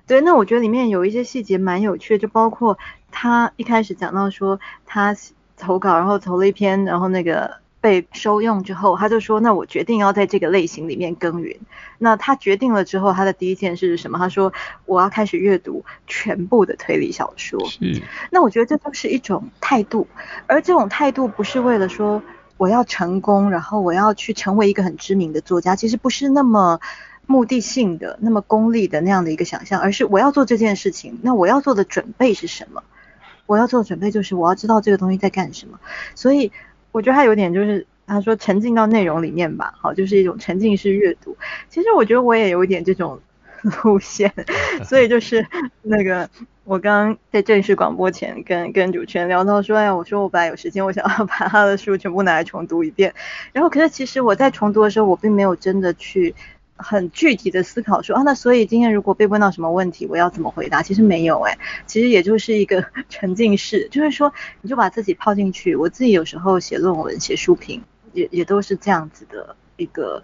[0.08, 2.80] 对，那我觉得里面有一些细节蛮有趣的，就包括
[3.12, 5.16] 他一开始讲到说他
[5.58, 7.67] 投稿，然后投了一篇，然后那个。
[7.88, 11.58] 被收用之后，他就说：“那我决定要在这个类型里面耕耘。”
[12.00, 14.18] 那他决定了之后，他的第一件事是什么？
[14.18, 14.52] 他说
[14.86, 18.02] ：“我要开始阅读全部的推理小说。”是。
[18.30, 20.06] 那我觉得这都是一种态度，
[20.48, 22.22] 而这种态度不是为了说
[22.58, 26.82] 我要成功，然后我要去成为一个很知名的作家，其实不是那么
[27.26, 32.84] 目的性的、那么功利的那样的一个想象，而是我要做这件事情，那我要做的准备是什么？
[33.46, 35.80] 我要做的准备就是我要知道这个东西在干什么，
[36.16, 36.52] 所以。
[36.92, 41.36] 我觉得他有点就是他说沉浸到内容里面吧，好，就是一种沉浸式阅读。
[41.70, 43.20] 其实我觉得我也有一点这种
[43.84, 44.34] 路线，
[44.84, 45.46] 所以就是
[45.82, 46.30] 那个
[46.64, 53.14] 我刚刚在正式广播前跟跟主持人聊到说，哎呀，我说我本来有时间，我想要把他的书全部拿来重读一遍。
[53.54, 56.34] 然后可是其实我在重读的时候，我并没有真的去。
[56.78, 60.82] 很具体的思考说啊，那所以今天如果被问到什么问题，我要怎么回答？
[60.82, 65.76] 其实没有哎，其实也就是一个 沉浸式，就是说你就把自己泡进去。
[65.76, 67.82] 我自己有时候写论文、写书评，
[68.14, 70.24] 也也都是这样子的一个，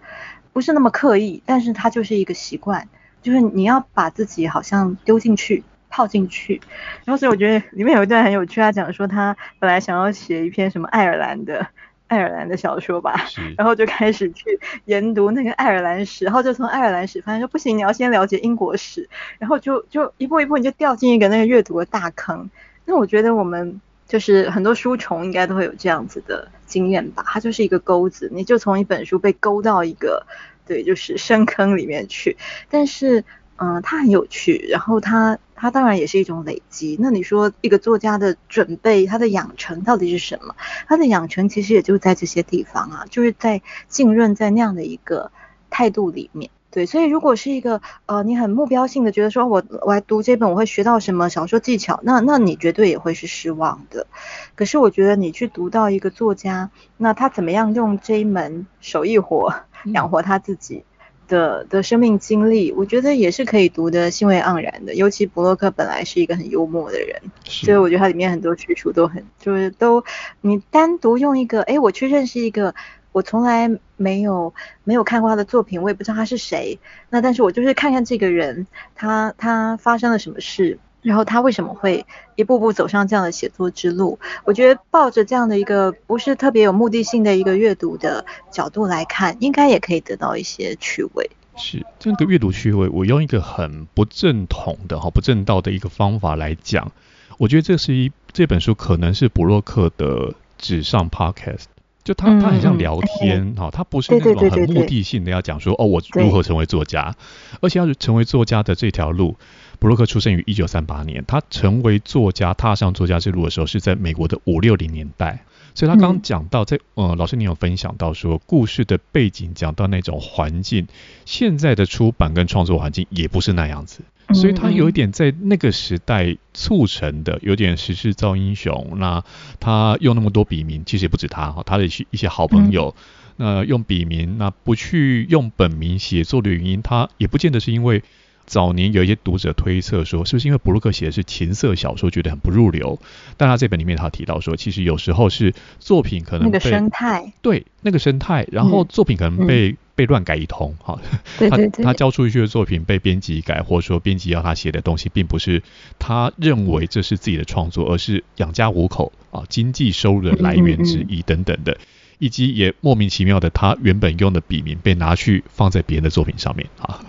[0.54, 2.88] 不是那么刻意，但是它就是一个习惯，
[3.22, 6.62] 就是你要把自己好像丢进去、泡进去。
[7.04, 11.68] 然后所以我觉得里面有一段很有趣，他讲说他本来想要写一篇什么爱尔兰的。
[12.14, 13.16] 爱尔兰的小说吧，
[13.58, 19.10] 然后就开始去研读那个爱尔兰史，然后就从爱尔兰史发现说不行，你要先了解英国史，
[19.40, 22.48] 然后就就一步一步你就掉进一个那个阅读的大坑。
[22.86, 30.28] 那我觉得我们就是很多书虫应该都会有这样子的经验吧，它就是一个钩子，你就从一本书被勾到一个
[30.68, 32.38] 对，就是深坑里面去，
[32.70, 33.24] 但是。
[33.64, 36.98] 嗯，它很有趣，然后它它当然也是一种累积。
[37.00, 40.54] 那你说一个作家的准备，他的养成到底是什么？
[40.86, 45.32] 他的养成其实也就在这些地方啊，就是在浸润在那样的一个
[45.70, 46.52] 态度里面。
[46.72, 54.08] 对，所以如果是一个呃，你很目标性的觉得说我我来读这本我会学到什么小说技巧，那那你绝对也会是失望的。
[54.56, 59.54] 可是我觉得你去读到一个作家，那他怎么样用这一门手艺活
[59.86, 60.78] 养活他自己？
[60.78, 60.93] 嗯
[61.28, 64.96] 的的生命经历，我觉得也是可以读得兴味盎然的。
[64.96, 70.04] 尤其博洛克本来是一个很幽默的人，所以我觉得他里面很多叙述都很，就是都
[70.42, 72.74] 你单独用一个，哎，我去认识一个
[73.12, 74.54] 我从来没有
[74.84, 76.80] 没有看过他的作品，我也不知道他是谁。
[77.10, 80.80] 那但是我就是看看这个人，他他发生了什么事。
[81.04, 84.18] 然后他为什么会一步步走上这样的写作之路？
[84.46, 91.30] 我觉得抱着这样的一个不是特别有目的性的一个阅读的角度来看，应该也可以得到一些趣味。
[91.56, 96.92] 是这个阅读趣味，我用一个很不正统的哈不正道的一个方法来讲，
[97.38, 101.66] 我觉得这是一这本书可能是布洛克的纸上 podcast，
[102.04, 107.16] 就他他很像聊天哈，他不是那种很目的性的要讲说哦我如何成为作家，
[107.62, 109.36] 而且要成为作家的这条路。
[109.84, 115.44] 部落客出生于一九三八年，他成为作家、踏上作家之路的时候是在美国的五六零年代，
[115.76, 120.88] 所以他刚刚讲到在，在、嗯、呃，老师你有分享到说故事的背景，讲到那种环境，
[121.26, 128.94] 现在的出版跟创作环境也不是那样子，所以他有一点在那个时代促成的，有点时势造英雄。
[128.96, 129.22] 那
[129.60, 132.96] 他用那么多笔名，其实也不止他哈，他的一些一些好朋友，
[133.36, 138.02] 那用笔名，那不去用本名写作的原因，他也不见得是因为。
[138.46, 143.00] 早年有一些读者推测说，是不是因为布鲁克写的是情色小说，觉得很不入流？
[143.38, 151.00] 但他这本里面他提到说，其实有时候是作品可能被那个生态，对那个生态，然后作品可能被、嗯、被乱改一通，哈、
[151.40, 155.64] 嗯，他他交出去的作品被编辑改，或者说编辑要他写的东西，并不是
[155.98, 161.78] 他认为这是自己的创作，而是养家糊口啊，经济收入的来源之一等等的。
[162.20, 167.04] 以及也莫名其妙的，他原本用的笔名被拿去放在别人的作品上面啊，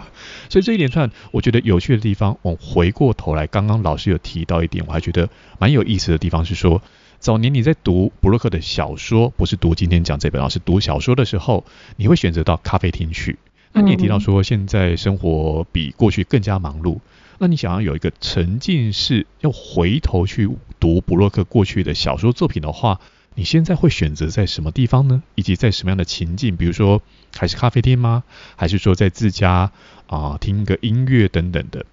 [0.49, 6.83] 所以这一连串我觉得有趣的地方，我回过头来，刚刚老师有提到一点，我还觉得蛮有意思的地方是说，
[7.19, 11.65] 早年你在读布洛克的小说，不是读今天讲这本，而是读小说的时候，
[11.97, 13.39] 你会选择到咖啡厅去。
[13.73, 17.01] 那你也提到说，现在生活比过去更加忙碌，
[17.39, 20.49] 那你想要有一个沉浸式，要回头去
[20.79, 23.01] 读布洛克过去的小说作品的话。
[23.37, 25.21] 你现在会选择在什么地方呢？
[25.35, 26.57] 以及在什么样的情境？
[26.57, 27.03] 比如说，
[27.37, 28.23] 还是咖啡厅吗？
[28.55, 29.73] 还是说在自家
[30.07, 31.85] 啊、呃、听个音乐等等的？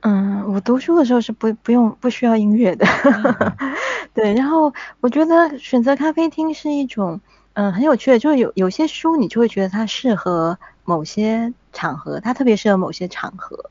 [0.00, 2.86] 嗯，我读书的时候是不不用不需要音乐的。
[2.86, 3.72] 嗯、
[4.12, 7.20] 对，然后我觉得选择咖啡厅是一种
[7.54, 13.70] 嗯很有趣的，就是有有些书你就会觉得它适合某些场合，它特别适合某些场合。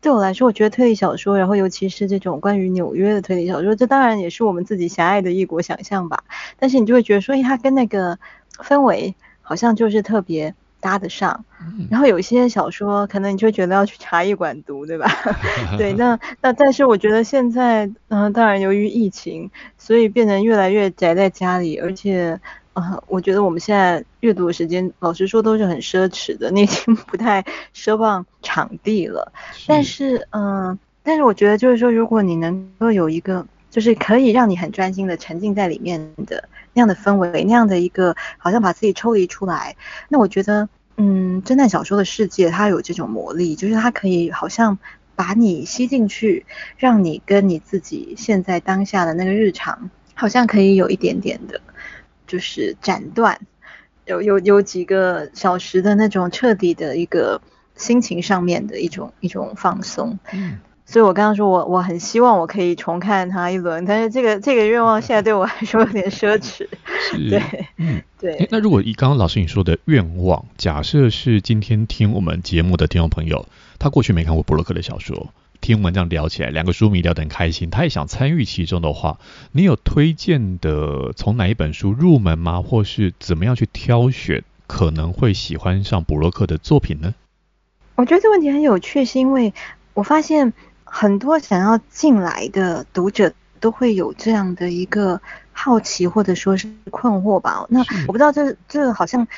[0.00, 6.24] 对我来说，我觉得推理小说，然后尤其是这种关于纽约的推理小说，这当然也是我们自己狭隘的异国想象吧。
[6.58, 8.18] 但是你就会觉得说，哎，它跟那个
[8.58, 10.54] 氛围好像就是特别
[10.86, 11.44] 搭得上。
[11.60, 15.10] 嗯、然后有一些小说，可能你就觉得要去茶艺馆读，对吧？
[15.76, 22.38] 对，那 那但是我觉得现在，嗯、呃，当然由于疫情，所以变成越来越宅在家里，而且。
[22.76, 27.42] 啊，我觉得我们现在阅读的时间，老实说都是很奢侈的，你已经不太
[27.74, 29.32] 奢望场地了。
[29.54, 39.74] 是但是，嗯、呃，但是我觉得就是说，如果你能够有一个，就是可以让你很专心的沉浸在里面的那样的氛围，那样的一个，好像把自己抽离出来，
[40.10, 44.78] 那我觉得，嗯，侦探小说的世界它有这种魔力，就是它可以好像
[45.14, 51.60] 把你吸进去，让你跟你自己现在当下的那个日常，好像可以有一点点的。
[52.28, 53.38] 就是斩断，
[54.04, 57.40] 有有有几个小时的那种彻底的一个
[57.76, 60.18] 心情上面的一种一种放松。
[60.32, 66.66] 嗯，所以我刚刚说我我很希望我可以重看它一轮，但是这个这个愿望现在对我来说有点奢侈。
[67.28, 68.48] 对，嗯，对。
[68.50, 73.46] 那如果以刚刚老师你说的愿望，假设是今天听我们节目的听众朋友，
[73.80, 75.28] 他过去没看过布洛克的小说。
[75.60, 79.18] 听我们这样聊起来，两个书迷聊得很开心，他也想参与其中的话，
[79.52, 82.62] 你有推荐的从哪一本书入门吗？
[82.62, 87.14] 或是怎么样去挑选可能会喜欢上布洛克的作品呢？
[87.96, 89.54] 我觉得这个问题很有趣，是因为
[89.94, 90.52] 我发现
[90.98, 93.30] 很多想要进来的读者
[93.60, 95.20] 都会有这样的一个
[95.52, 97.66] 好奇或者说是困惑吧。
[97.68, 99.28] 那我不知道这这好像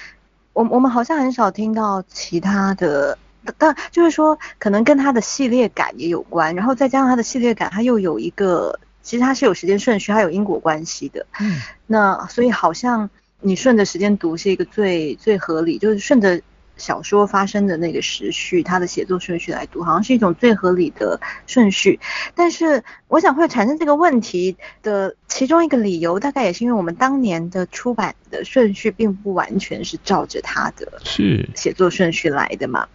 [0.53, 3.19] 我我们好像很少听到其他的。
[3.57, 11.25] 但就是说，可能跟它的系列感也有关，然后再加上它的系列感，它又有一个，其实它是有时间顺序，还有因果关系的。
[11.41, 11.57] 嗯，
[11.87, 13.09] 那所以好像
[13.41, 16.41] 你顺着时间读是一个最最合理，就是顺着
[16.79, 22.01] 小说发生的那个时序，它的写作顺序来读，好像是一种最合理的顺序。
[22.35, 32.87] 但是我想会产生这个问题的其中一个理由，大概也是因为我们当年的出版的顺序并不完全是照着它的是写作顺序来的嘛。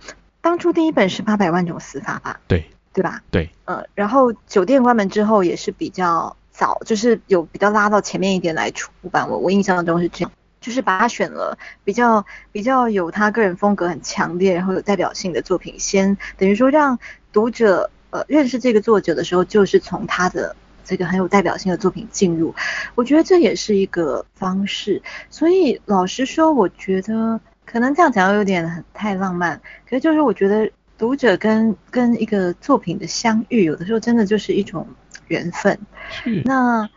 [0.42, 2.40] 当初第一本是八百万种死法吧？
[2.48, 3.22] 对，对吧？
[3.32, 9.30] 对，嗯，然后酒店关门之后也是比较早，就是有比较拉到前面一点来出版。
[9.30, 10.32] 我我印象中是这样，
[10.64, 16.98] 就是把他选了比较比较有他个人风格很强烈，然后有代表性的作品，先等于说让
[17.32, 22.56] 读者呃认识这个作者的时候，就是从他的这个很有代表性的作品进入。
[22.96, 25.02] 我觉得这也是一个方式。
[25.30, 27.40] 所以老实说，我觉得。
[27.66, 29.60] 可能这样讲有点很太浪漫，
[29.90, 34.86] 可是就是我觉得读者跟跟一个作品的相遇，有的时候真的就是一种
[35.30, 35.80] 缘分。
[36.12, 36.88] 是那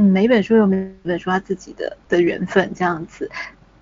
[0.00, 3.28] 嗯，每本书有每本书它自己的的缘分，这样子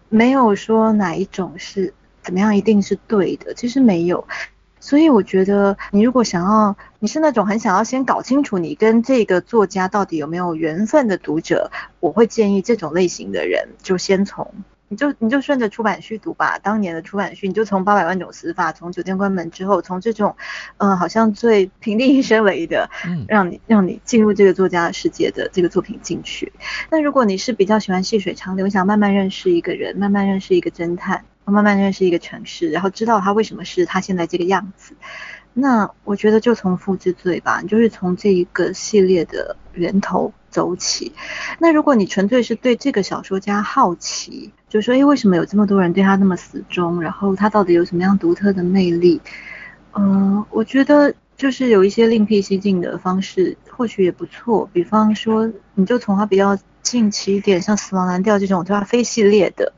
[0.09, 1.93] 没有说哪一种是
[2.23, 4.27] 怎么样一定是对的，其实没有。
[4.81, 14.55] 所以我觉得你如果想要，你是那种很想要先搞清楚你跟这个作家到底有没有缘分的读者，我会建议这种类型的人就先从。
[14.89, 20.37] 你就你就顺着出版序读吧，当年的出版序，你就从八百万种死法，从酒店关门之后，从这种，
[20.79, 26.53] 嗯、呃，好像最平地一声雷的，嗯， 让你让你进入这个作家的世界的这个作品进去。
[26.91, 34.95] 那如果你是比较喜欢细水长流，想慢慢认识一个人，慢慢认识一个侦探，慢慢认识一个城市，然后知道他为什么是他现在这个样子，
[35.59, 41.13] 那我觉得就从父之罪吧，就是从这一个系列的源头走起。
[41.59, 47.01] 那如果你纯粹是对这个小说家好奇，就说，诶，为什么有这么多人对他那么死忠？
[47.01, 49.19] 然后他到底有什么样独特的魅力？
[49.95, 54.69] 嗯、我觉得就是有一些另辟蹊径的方式，或许也不错。
[54.75, 59.73] 比方说，你就从他比较近期一点，像《死亡蓝调》这种对吧，非系列的，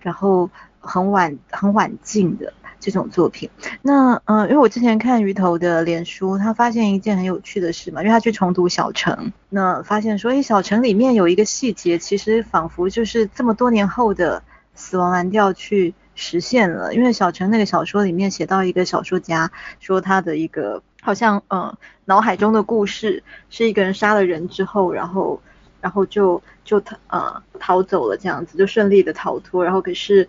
[0.00, 0.50] 然后
[0.80, 2.52] 很晚很晚进的。
[2.82, 3.48] 这种作品，
[3.80, 14.42] 那嗯、因为我之前看鱼头的脸书，他发现一件很有趣的事嘛，因为他去重读小城，那发现说，诶，小城里面有一个细节，其实仿佛就是这么多年后的
[14.74, 16.92] 死亡蓝调去实现了。
[16.92, 21.72] 因为小城那个小说里面写到一个小说家说他的一个好像嗯
[22.06, 25.40] 脑海中的故事是一个人杀了人之后，然后
[25.80, 30.28] 然后就就逃呃逃走了这样子，就顺利的逃脱，然后可是。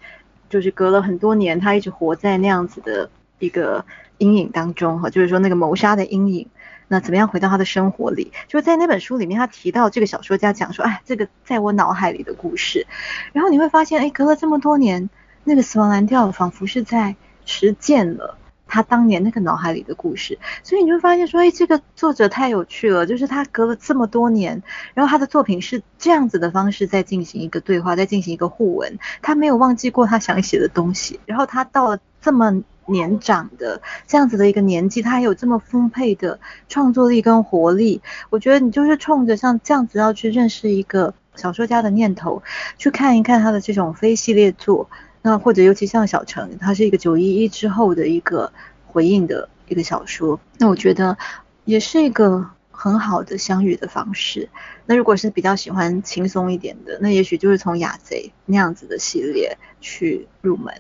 [0.54, 3.84] 就是隔了很多年，他一直活在那样子的一个
[4.20, 6.48] 阴影当中哈，就是说那个谋杀的阴影，
[6.88, 8.32] 那怎么样回到他的生活里？
[8.48, 12.86] 就在那本书里面，他提到这个小说家讲说，哎，这个在我脑海里的故事，
[13.34, 15.10] 然后你会发现，哎，隔了这么多年，
[15.44, 18.38] 那个死亡蓝调仿佛是在实践了。
[18.74, 24.64] 他当年那个脑海里的故事，所以你会发现说，哎，这个作者太有趣了，就是他隔了这么多年，
[24.96, 38.02] 然后他的作品是这样子的方式在进行一个对话，在进行一个互文，他没有忘记过他想写的东西，然后他到了这么年长的这样子的一个年纪，他还有这么丰沛的创作力跟活力，
[38.32, 42.42] 我觉得你就是冲着像这样子要去认识一个小说家的念头，
[42.80, 44.90] 去看一看他的这种非系列作。
[45.24, 48.54] 那或者尤其像小城，它是一个九一一之后的一个
[48.86, 51.18] 回应的一个小说，那我觉得
[51.66, 54.50] 也是一个很好的相遇的方式。
[54.86, 60.74] 那如果是比较喜欢轻松一点的，那也许就是从雅贼那样子的系列去入门。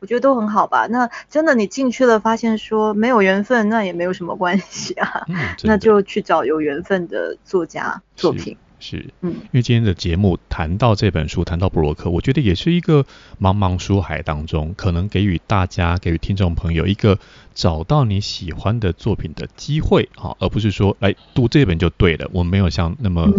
[0.00, 0.88] 我觉得都很好吧。
[0.88, 5.24] 那真的你进去了，发现说没有缘分，那也没有什么关系啊。
[5.28, 8.56] 嗯、 那就去找有缘分的作家作品。
[8.82, 13.04] 是，嗯，因为今天的节目谈到这本书，谈到布洛克，我觉得也是一个
[13.40, 17.16] 茫茫书海当中，可能给予大家、给予听众朋友一个
[17.54, 22.28] 找到你喜欢的作品的机会啊，而不是说来读这本就对了。
[22.32, 23.30] 我们没有像那么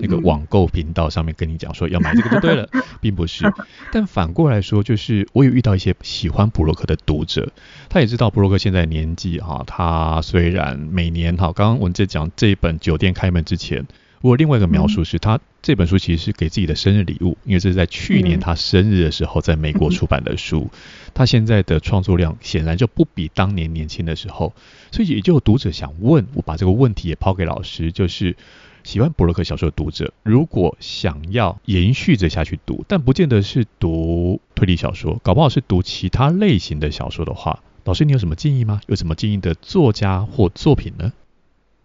[0.00, 2.68] 那个网购频道上面跟你讲说要买这个就对了，
[3.02, 3.52] 并不是。
[3.90, 7.50] 但反过来说，就是我有遇到一些喜欢布洛克的读者，
[7.88, 13.84] 他也知道布洛克现在年纪哈，他虽然每年哈，刚刚我们在讲这一本酒店开门之前。
[14.24, 20.70] 不过另外一个描述是他这本书其实是给自己的生日礼物，因为这是在去年他生日的时候在美国出版的书。
[21.12, 24.54] 他现在的创作量显然就不比当年年轻的时候，
[24.90, 28.34] 所以也就有读者想问，我把这个问题也抛给老师，就是
[28.82, 38.80] 喜欢博洛克小说的读者，如果想要延续着下去读，但不见得是读推理小说，搞不好是读其他类型的小说的话，老师你有什么建议吗？
[38.86, 41.12] 有什么建议的作家或作品呢？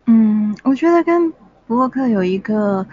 [0.06, 1.34] 嗯，我觉得跟
[1.70, 2.84] 部落客有一个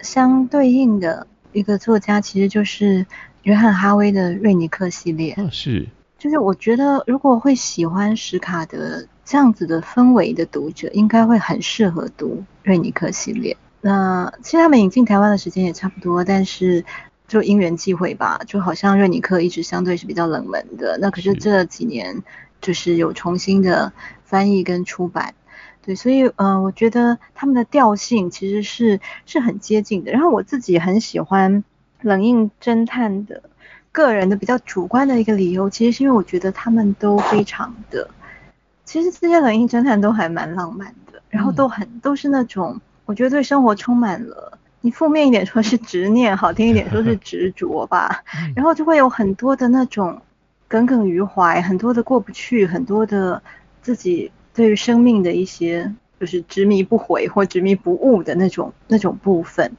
[0.00, 3.04] 相对应的一个作家，其实就是
[3.42, 5.34] 约翰哈威的瑞尼克系列。
[5.36, 5.86] 嗯，是。
[6.16, 13.54] 就是我觉得，如果会喜欢史卡的这样子的氛围的读者，应该会很适合读瑞尼克系列。
[13.82, 16.82] 那其实他们引进台湾的时间也差不多，但是
[17.28, 20.96] 就因缘际会吧，就好像瑞尼克一直相对是比较冷门的。
[21.02, 22.22] 那可是这几年
[22.62, 23.92] 就是有重新的
[24.24, 25.34] 翻译跟出版。
[25.84, 30.12] 对，所以呃，我觉得他们的调性其实是是很接近的。
[30.12, 31.64] 然后我自己很喜欢
[32.02, 33.42] 冷硬侦探的
[33.90, 38.08] 个人的比较主观的一个理由，其实是因为我觉得他们都非常的，
[38.84, 48.22] 其实这些冷硬侦探都还蛮浪漫的，然后都很、嗯、都是那种我觉得对生活充满了，你负面一点说是执念，好听一点说是执着吧，
[48.54, 50.22] 然后就会有很多的那种
[50.68, 53.42] 耿耿于怀，很多的过不去，很多的
[53.82, 54.30] 自己。
[54.54, 59.72] 对于生命的一些就是执迷不悔或执迷不悟的那种那种部分，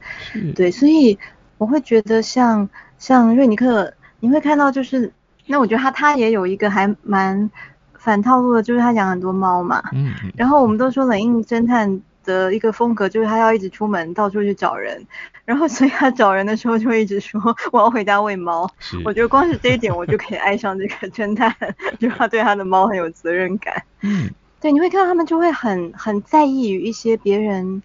[0.54, 1.18] 对，所以
[1.56, 2.68] 我会觉得像
[2.98, 5.12] 像瑞尼克，你会看到就是，
[5.46, 7.50] 那我觉得他他也有一个还蛮
[7.94, 15.06] 反套路的，就是他养很多猫嘛，嗯，然后我们都说冷硬侦探的一个风格就是他要一直出门到处去找人，
[15.46, 17.40] 然后所以他找人的时候就会一直说
[17.72, 18.70] 我要回家喂猫，
[19.04, 21.54] 我觉得光是这一点我就可以爱上这个侦探，
[21.98, 24.30] 就是他对他的猫很有责任感，嗯。
[24.64, 27.82] 对，你会看到他们就会很很在意于一些别人，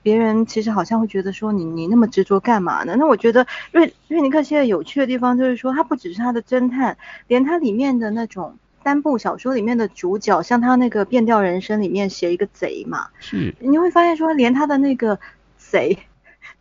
[0.00, 2.96] 别人其实好像会觉得说你你那么执着干嘛呢？
[2.98, 15.20] 那我觉得瑞瑞尼克现在有趣的地方就是说，他不只是他的侦探，连他里面的那种三部小说里面的主角，像他那个变调人生里面写一个贼嘛，是，你会发现说连他的那个
[15.58, 15.98] 贼。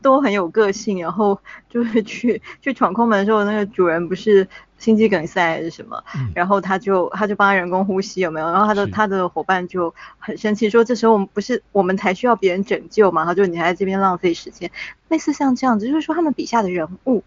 [0.01, 1.39] 都很有个性，然后
[1.69, 4.47] 就是去去闯空门的时候，那个主人不是
[4.77, 8.51] 心肌梗塞还是什么，嗯、然后他就他就帮他人工呼吸有没有？
[8.51, 13.25] 然后他的他的伙伴就很生气，说这时候我们不是我们才需要别人拯救嘛？
[13.25, 14.71] 他就你还在这边浪费时间，
[15.07, 17.23] 类似像这样子，就是说他们笔下的人物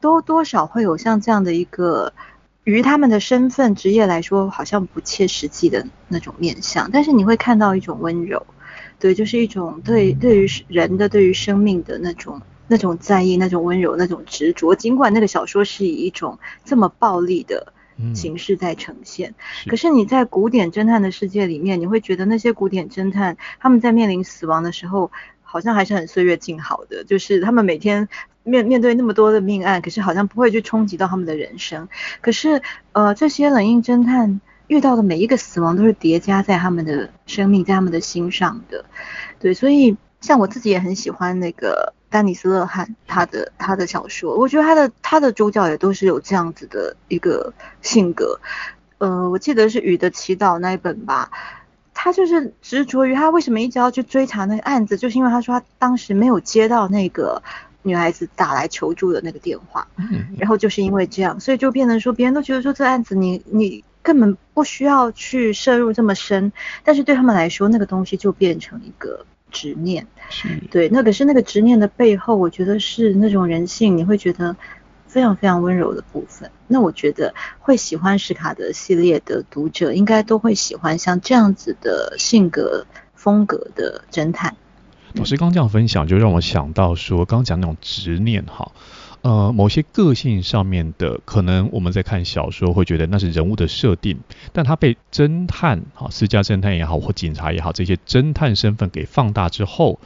[0.00, 2.12] 都多少会有像这样的一个，
[2.64, 8.46] 于他们的身份职业来说好像不切实际的那种面相，但是你会看到一种温柔。
[8.98, 14.74] 对，就是一种对对于人的、对于生命的那种那种在意、那种温柔、那种执着。
[14.74, 17.72] 尽管那个小说是以一种这么暴力的
[18.14, 19.34] 形式在呈现，嗯、
[19.64, 28.08] 是可是你在古典侦探的世界里面，你会觉得那些古典侦探他们在面临死亡的时候，好像还是很岁月静好的，就是他们每天
[28.42, 31.88] 面面对那么多的命案，可是好像不会去冲击到他们的人生。
[32.22, 34.40] 可是呃，这些冷硬侦探。
[34.66, 38.84] 遇到的每一个死亡都是叠加在他们的生命，在他们的心上的，
[39.38, 47.52] 对，所以像我自己也很喜欢那个丹尼斯勒汉他的他的小说，我觉得他的他的主角也都是有这样子的一个
[47.82, 48.40] 性格，
[48.98, 51.30] 呃，我记得是《雨的祈祷》那一本吧，
[51.92, 57.42] 他就是执着于他为什么一直要去追查那个案子，就是因为他说他当时没有接到那个
[57.82, 59.86] 女孩子打来求助的那个电话，
[60.38, 63.84] 然后就是因为这样，所以就变成说别人都觉得说这案子你你。
[64.04, 66.52] 根本不需要去摄入这么深，
[66.84, 70.06] 但是对他们来说，那个东西就变成一个执念。
[70.28, 74.54] 是对，那可是那个执念的背后，我觉得是那种人性，你会觉得
[75.06, 76.50] 非常非常温柔的部分。
[76.68, 84.54] 那我觉得会喜欢史卡德系列的读者，应该都会喜欢像这样子的性格风格的侦探。
[85.14, 88.72] 老师刚这样分享，就让我想到说，刚刚讲那种执念哈。
[89.24, 94.18] 呃某些个性上面的，可能我们在看小说会觉得那是人物的设定，
[94.52, 99.98] 但他被侦探啊，私家侦探也好，或警察也好，这些侦探身份给放大之后。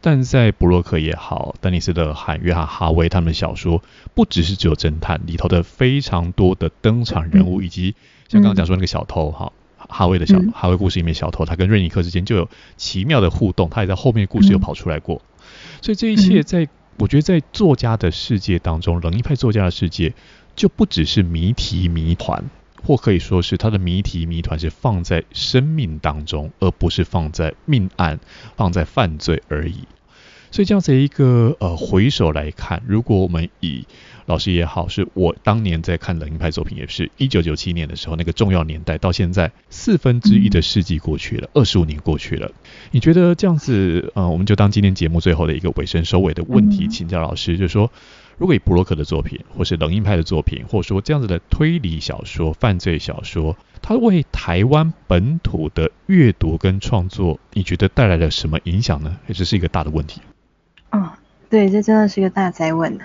[0.00, 3.82] 但在布洛克也好，丹尼斯·德尔汉、约翰·哈维他们的小说，
[4.14, 7.96] 不只是只有侦探，里头的非常多的登场人物，嗯、以及
[8.28, 15.32] 像刚刚讲说那个小偷哈，嗯、哈维的小、嗯、哈维故事里面小偷，他跟瑞尼克之间就有奇妙的互动，他也在后面的故事又跑出来过，嗯、
[15.82, 16.68] 所以这一切，在
[16.98, 20.14] 我觉得在作家的世界当中，冷一派作家的世界
[20.56, 22.44] 就不只是谜题谜团。
[22.84, 28.20] 或可以说是他的谜题谜团是放在生命当中，而不是放在命案、
[28.56, 29.84] 放在犯罪而已。
[30.50, 33.86] 所以这样子一个呃回首来看，如果我们以
[34.26, 42.50] 老师也好，是我当年在看冷硬派作品，也是一九九七年的时候那个重要年代，到现在四分之一的世纪过去了，二十五年过去了，
[42.90, 47.90] 你觉得这样子呃，我们就当今天节目最后的一个尾声收尾的问题，请教老师，就是说。
[48.38, 59.18] 如果以布洛克的作品，或是冷硬派的作品，或者说这样子的推理小说、犯罪小说，它为台湾本土的阅读跟创作，你觉得带来了什么影响呢？
[59.34, 60.20] 这是一个大的问题。
[60.90, 61.12] 哦，
[61.48, 63.04] 对，这真的是一个大哉问呢。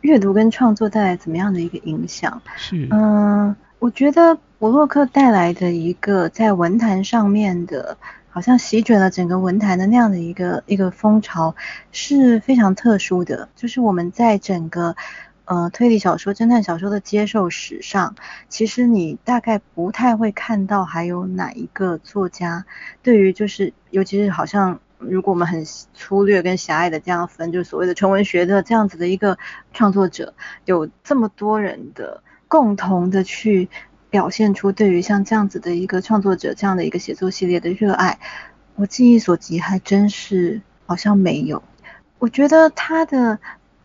[0.00, 2.42] 阅读跟创作带来怎么样的一个影响？
[2.56, 7.96] 是，嗯、呃，我觉得博洛克带来的一个在文坛上面的。
[8.34, 11.54] 好像席卷了整个文坛的那样的一个一个风潮
[11.90, 14.96] 是非常特殊的，就是我们在整个
[15.44, 18.14] 呃推理小说、侦探小说的接受史上，
[18.48, 22.64] 其实你大概不太会看到还有哪一个作家
[23.02, 29.38] 对于就是尤其是好像如果我们很粗略跟狭隘的这样分，就是所谓的纯文学的这样子的一个
[29.72, 30.34] 创作者，
[30.64, 33.68] 有这么多人的共同的去。
[34.12, 38.18] 表现出对于像这样子的一个创作者这样的一个写作系列的热爱，
[38.74, 41.62] 我记忆所及还真是好像没有。
[42.18, 43.38] 我觉得他的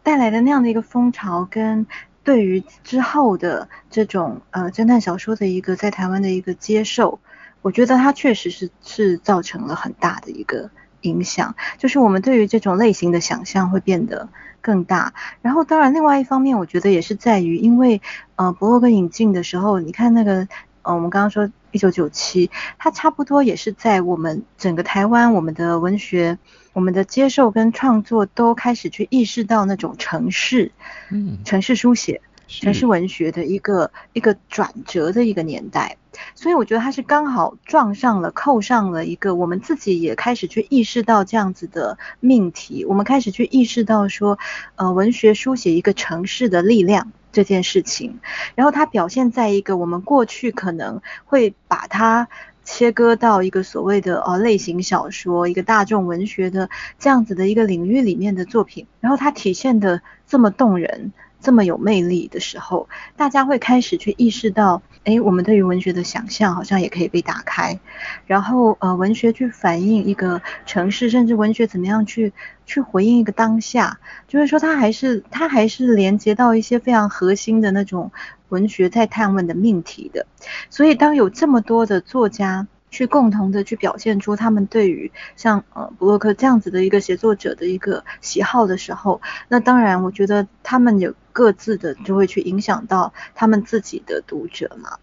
[0.04, 1.88] 带来的那样的一个风潮，跟
[2.26, 7.22] 对于之后的这种呃侦探小说的一个在台湾的一个接受，
[7.62, 10.70] 我觉得他确实是是造成了很大的一个
[11.08, 14.30] 影响，就是我们对于这种类型的想象会变得。
[14.60, 18.02] 更大，然后当然，另外一方面，我觉得也是在于，因为
[18.36, 20.46] 呃，博洛克引进的时候，你看那个
[20.82, 26.38] 呃，我们刚刚说一九九七，它差不多也是在我们整个台湾，我们的文学，
[26.74, 30.74] 我们的接受跟创作都开始去意识到那种城市，
[31.12, 32.20] 嗯，城市书写。
[32.48, 35.98] 城市文学的一个一个转折的一个年代，
[36.34, 44.40] 所以我觉得它是刚好撞上了、扣上了一个我们自己也开始去意识到这样子的命题，我们开始去意识到说，
[44.76, 48.20] 呃，文学书写一个城市的力量这件事情，
[48.56, 52.30] 然后它表现在一个我们过去可能会把它
[52.64, 61.12] 切割到一个所谓的呃类型小说、一个大众文学的这样子的一个领域里面的作品，然后它体现的这么动人。
[61.40, 67.80] 这么有魅力的时候，大家会开始去意识到，诶，我们对于文学的想象好像也可以被打开，
[68.26, 72.34] 然后呃，文学去反映一个城市，甚至文学怎么样去
[72.66, 78.12] 去回应一个当下，就是说它还是它还是连接到一些非常核心的那种
[78.50, 80.26] 文学在探问的命题的，
[80.70, 82.68] 所以当有这么多的作家。
[82.90, 94.98] 去共同的去表现出他们对于像呃布洛克这样子的一个写作者的一个喜好的时候，那当然我觉得他们有各自的就会去影响到他们自己的读者嘛。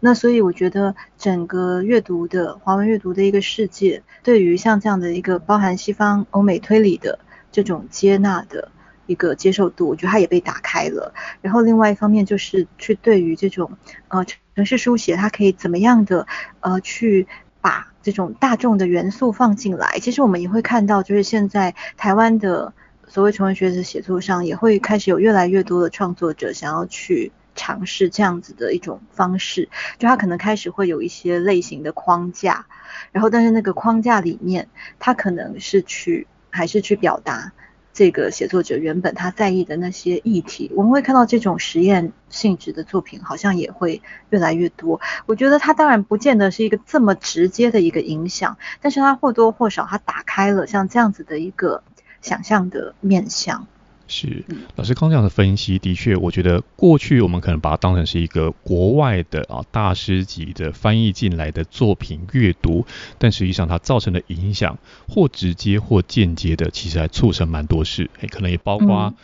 [0.00, 7.20] 那所以我觉得整个阅读的华文阅读的一个世界，对于像这样的一个包含西方欧美推理的
[7.52, 8.72] 这种接纳的
[9.08, 11.12] 一个接受度，我觉得它也被打开了。
[11.42, 13.72] 然后另外一方面就是去对于这种
[14.06, 14.24] 呃。
[14.58, 16.26] 城市书写，它可以怎么样的
[16.58, 17.28] 呃去
[17.60, 20.00] 把这种大众的元素放进来？
[20.00, 22.72] 其实我们也会看到，就是现在台湾的
[23.06, 29.68] 所谓纯文学的写作上，也会开始有越来越多的创作者想要去尝试这样子的一种方式。
[29.96, 32.66] 就他可能开始会有一些类型的框架，
[33.12, 37.52] 然后但是那个框架里面，他可能是去还是去表达。
[37.98, 45.00] 这个写作者原本他在意的那些议题，我们会看到这种实验性质的作品好像也会越来越多。
[45.26, 51.82] 我觉得它当然不见得是一个这么直接的一个影响，但是它或多或少它打开了像这样子的一个
[52.22, 53.66] 想象的面向。
[54.08, 54.44] 是，
[54.74, 62.86] 老师刚这样的分析，的确，我觉得过去我们可能把它当成是一个国外的啊大师级的翻译进来的作品阅读，
[63.18, 69.14] 但实际上它造成的影响，或直接或间接的，其实还促成蛮多事，诶，可能也包括。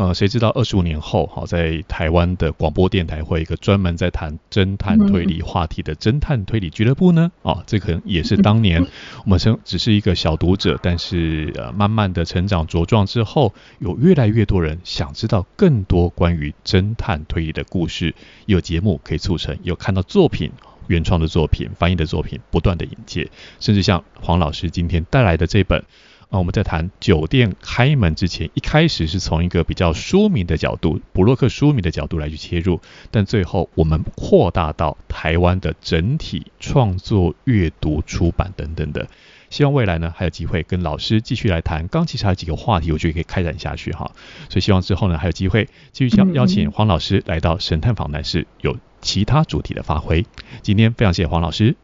[0.00, 7.30] 呃，谁知道二十五年后，好，在台湾的广播电台会有一个专门在谈侦探推理话题的侦探推理俱乐部呢？
[7.42, 8.82] 哦，这可能也是当年
[9.26, 18.14] 我们是只是一个小读者，但是呃，慢慢的成长茁壮之后，有越来越多人想知道更多关于侦探推理的故事，
[18.46, 20.50] 有节目可以促成，有看到作品。
[20.86, 23.30] 原创的作品、翻译的作品不断的引介，
[23.60, 25.84] 甚至像黄老师今天带来的这本
[26.30, 39.08] 啊，我们在谈酒店开门之前，一开始是从一个比较书名的角度、布洛克书名的角度来去切入，但最后我们扩大到台湾的整体创作、阅读、出版等等的。
[39.50, 44.12] 希望未来呢还有机会跟老师继续来谈，刚其实还有几个话题，我觉得可以开展下去哈。
[44.48, 50.24] 所以希望之后呢还有机会继续邀邀请黄老师来到神探访谈室，有其他主题的发挥。
[50.62, 51.74] 今天非常谢谢黄老师，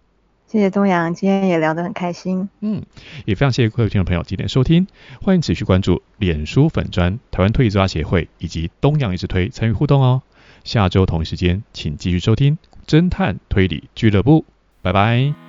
[0.56, 2.48] 谢谢东阳，今天也聊得很开心。
[2.60, 2.82] 嗯，
[3.26, 4.86] 也非常谢谢各位听众朋友今天收听，
[5.20, 10.22] 欢迎持续关注脸书粉专台湾推理作家协会以及东阳一直推参与互动哦。
[10.64, 14.46] 下周同一时间请继续收听侦探推理俱乐部，
[14.80, 15.45] 拜拜。